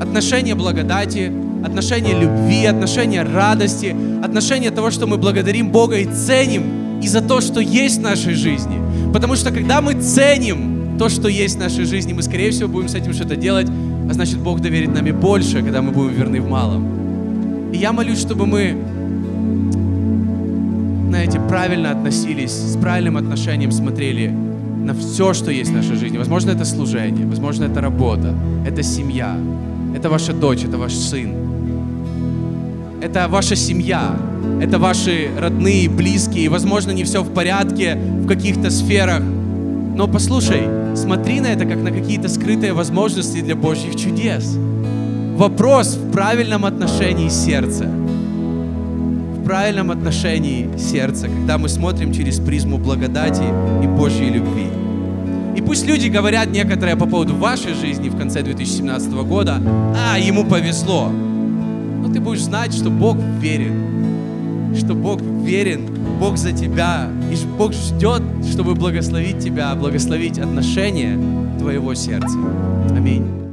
Отношение 0.00 0.54
благодати, 0.54 1.32
отношение 1.64 2.18
любви, 2.18 2.66
отношение 2.66 3.22
радости, 3.22 3.96
отношение 4.22 4.70
того, 4.70 4.90
что 4.90 5.06
мы 5.06 5.16
благодарим 5.16 5.70
Бога 5.70 5.98
и 5.98 6.04
ценим 6.04 6.83
и 7.02 7.08
за 7.08 7.20
то, 7.20 7.40
что 7.40 7.60
есть 7.60 7.98
в 7.98 8.02
нашей 8.02 8.34
жизни. 8.34 8.80
Потому 9.12 9.36
что 9.36 9.50
когда 9.50 9.80
мы 9.80 9.94
ценим 9.94 10.96
то, 10.98 11.08
что 11.08 11.28
есть 11.28 11.56
в 11.56 11.58
нашей 11.58 11.84
жизни, 11.84 12.12
мы, 12.12 12.22
скорее 12.22 12.50
всего, 12.50 12.68
будем 12.68 12.88
с 12.88 12.94
этим 12.94 13.12
что-то 13.12 13.36
делать, 13.36 13.66
а 14.08 14.12
значит, 14.12 14.38
Бог 14.38 14.60
доверит 14.60 14.94
нами 14.94 15.10
больше, 15.10 15.62
когда 15.62 15.82
мы 15.82 15.92
будем 15.92 16.14
верны 16.14 16.40
в 16.40 16.48
малом. 16.48 17.72
И 17.72 17.76
я 17.76 17.92
молюсь, 17.92 18.20
чтобы 18.20 18.46
мы, 18.46 18.76
знаете, 21.08 21.40
правильно 21.40 21.90
относились, 21.90 22.52
с 22.52 22.76
правильным 22.76 23.16
отношением 23.16 23.72
смотрели 23.72 24.28
на 24.28 24.94
все, 24.94 25.32
что 25.32 25.50
есть 25.50 25.70
в 25.70 25.74
нашей 25.74 25.96
жизни. 25.96 26.18
Возможно, 26.18 26.50
это 26.50 26.64
служение, 26.64 27.26
возможно, 27.26 27.64
это 27.64 27.80
работа, 27.80 28.34
это 28.66 28.82
семья, 28.82 29.36
это 29.96 30.10
ваша 30.10 30.32
дочь, 30.32 30.64
это 30.64 30.76
ваш 30.76 30.92
сын. 30.92 31.43
Это 33.04 33.28
ваша 33.28 33.54
семья, 33.54 34.16
это 34.62 34.78
ваши 34.78 35.28
родные, 35.38 35.90
близкие. 35.90 36.46
И, 36.46 36.48
возможно, 36.48 36.90
не 36.90 37.04
все 37.04 37.22
в 37.22 37.34
порядке 37.34 37.96
в 37.96 38.26
каких-то 38.26 38.70
сферах, 38.70 39.20
но 39.20 40.08
послушай, 40.08 40.62
смотри 40.96 41.40
на 41.40 41.48
это 41.48 41.66
как 41.66 41.82
на 41.82 41.90
какие-то 41.90 42.30
скрытые 42.30 42.72
возможности 42.72 43.42
для 43.42 43.56
Божьих 43.56 43.94
чудес. 43.96 44.56
Вопрос 45.36 45.96
в 45.96 46.12
правильном 46.12 46.64
отношении 46.64 47.28
сердца. 47.28 47.84
В 47.84 49.44
правильном 49.44 49.90
отношении 49.90 50.70
сердца, 50.78 51.28
когда 51.28 51.58
мы 51.58 51.68
смотрим 51.68 52.10
через 52.10 52.40
призму 52.40 52.78
благодати 52.78 53.44
и 53.82 53.86
Божьей 53.86 54.30
любви. 54.30 54.68
И 55.54 55.60
пусть 55.60 55.86
люди 55.86 56.08
говорят 56.08 56.48
некоторые 56.50 56.96
по 56.96 57.04
поводу 57.04 57.34
вашей 57.34 57.74
жизни 57.74 58.08
в 58.08 58.16
конце 58.16 58.40
2017 58.40 59.12
года, 59.24 59.60
а, 59.94 60.18
ему 60.18 60.46
повезло. 60.46 61.12
Но 62.04 62.12
ты 62.12 62.20
будешь 62.20 62.42
знать, 62.42 62.74
что 62.74 62.90
Бог 62.90 63.16
верен, 63.40 64.74
что 64.76 64.94
Бог 64.94 65.22
верен 65.22 65.88
Бог 66.20 66.36
за 66.36 66.52
тебя, 66.52 67.08
и 67.32 67.46
Бог 67.56 67.72
ждет, 67.72 68.22
чтобы 68.50 68.74
благословить 68.74 69.38
тебя, 69.38 69.74
благословить 69.74 70.38
отношения 70.38 71.18
твоего 71.58 71.94
сердца. 71.94 72.38
Аминь. 72.94 73.43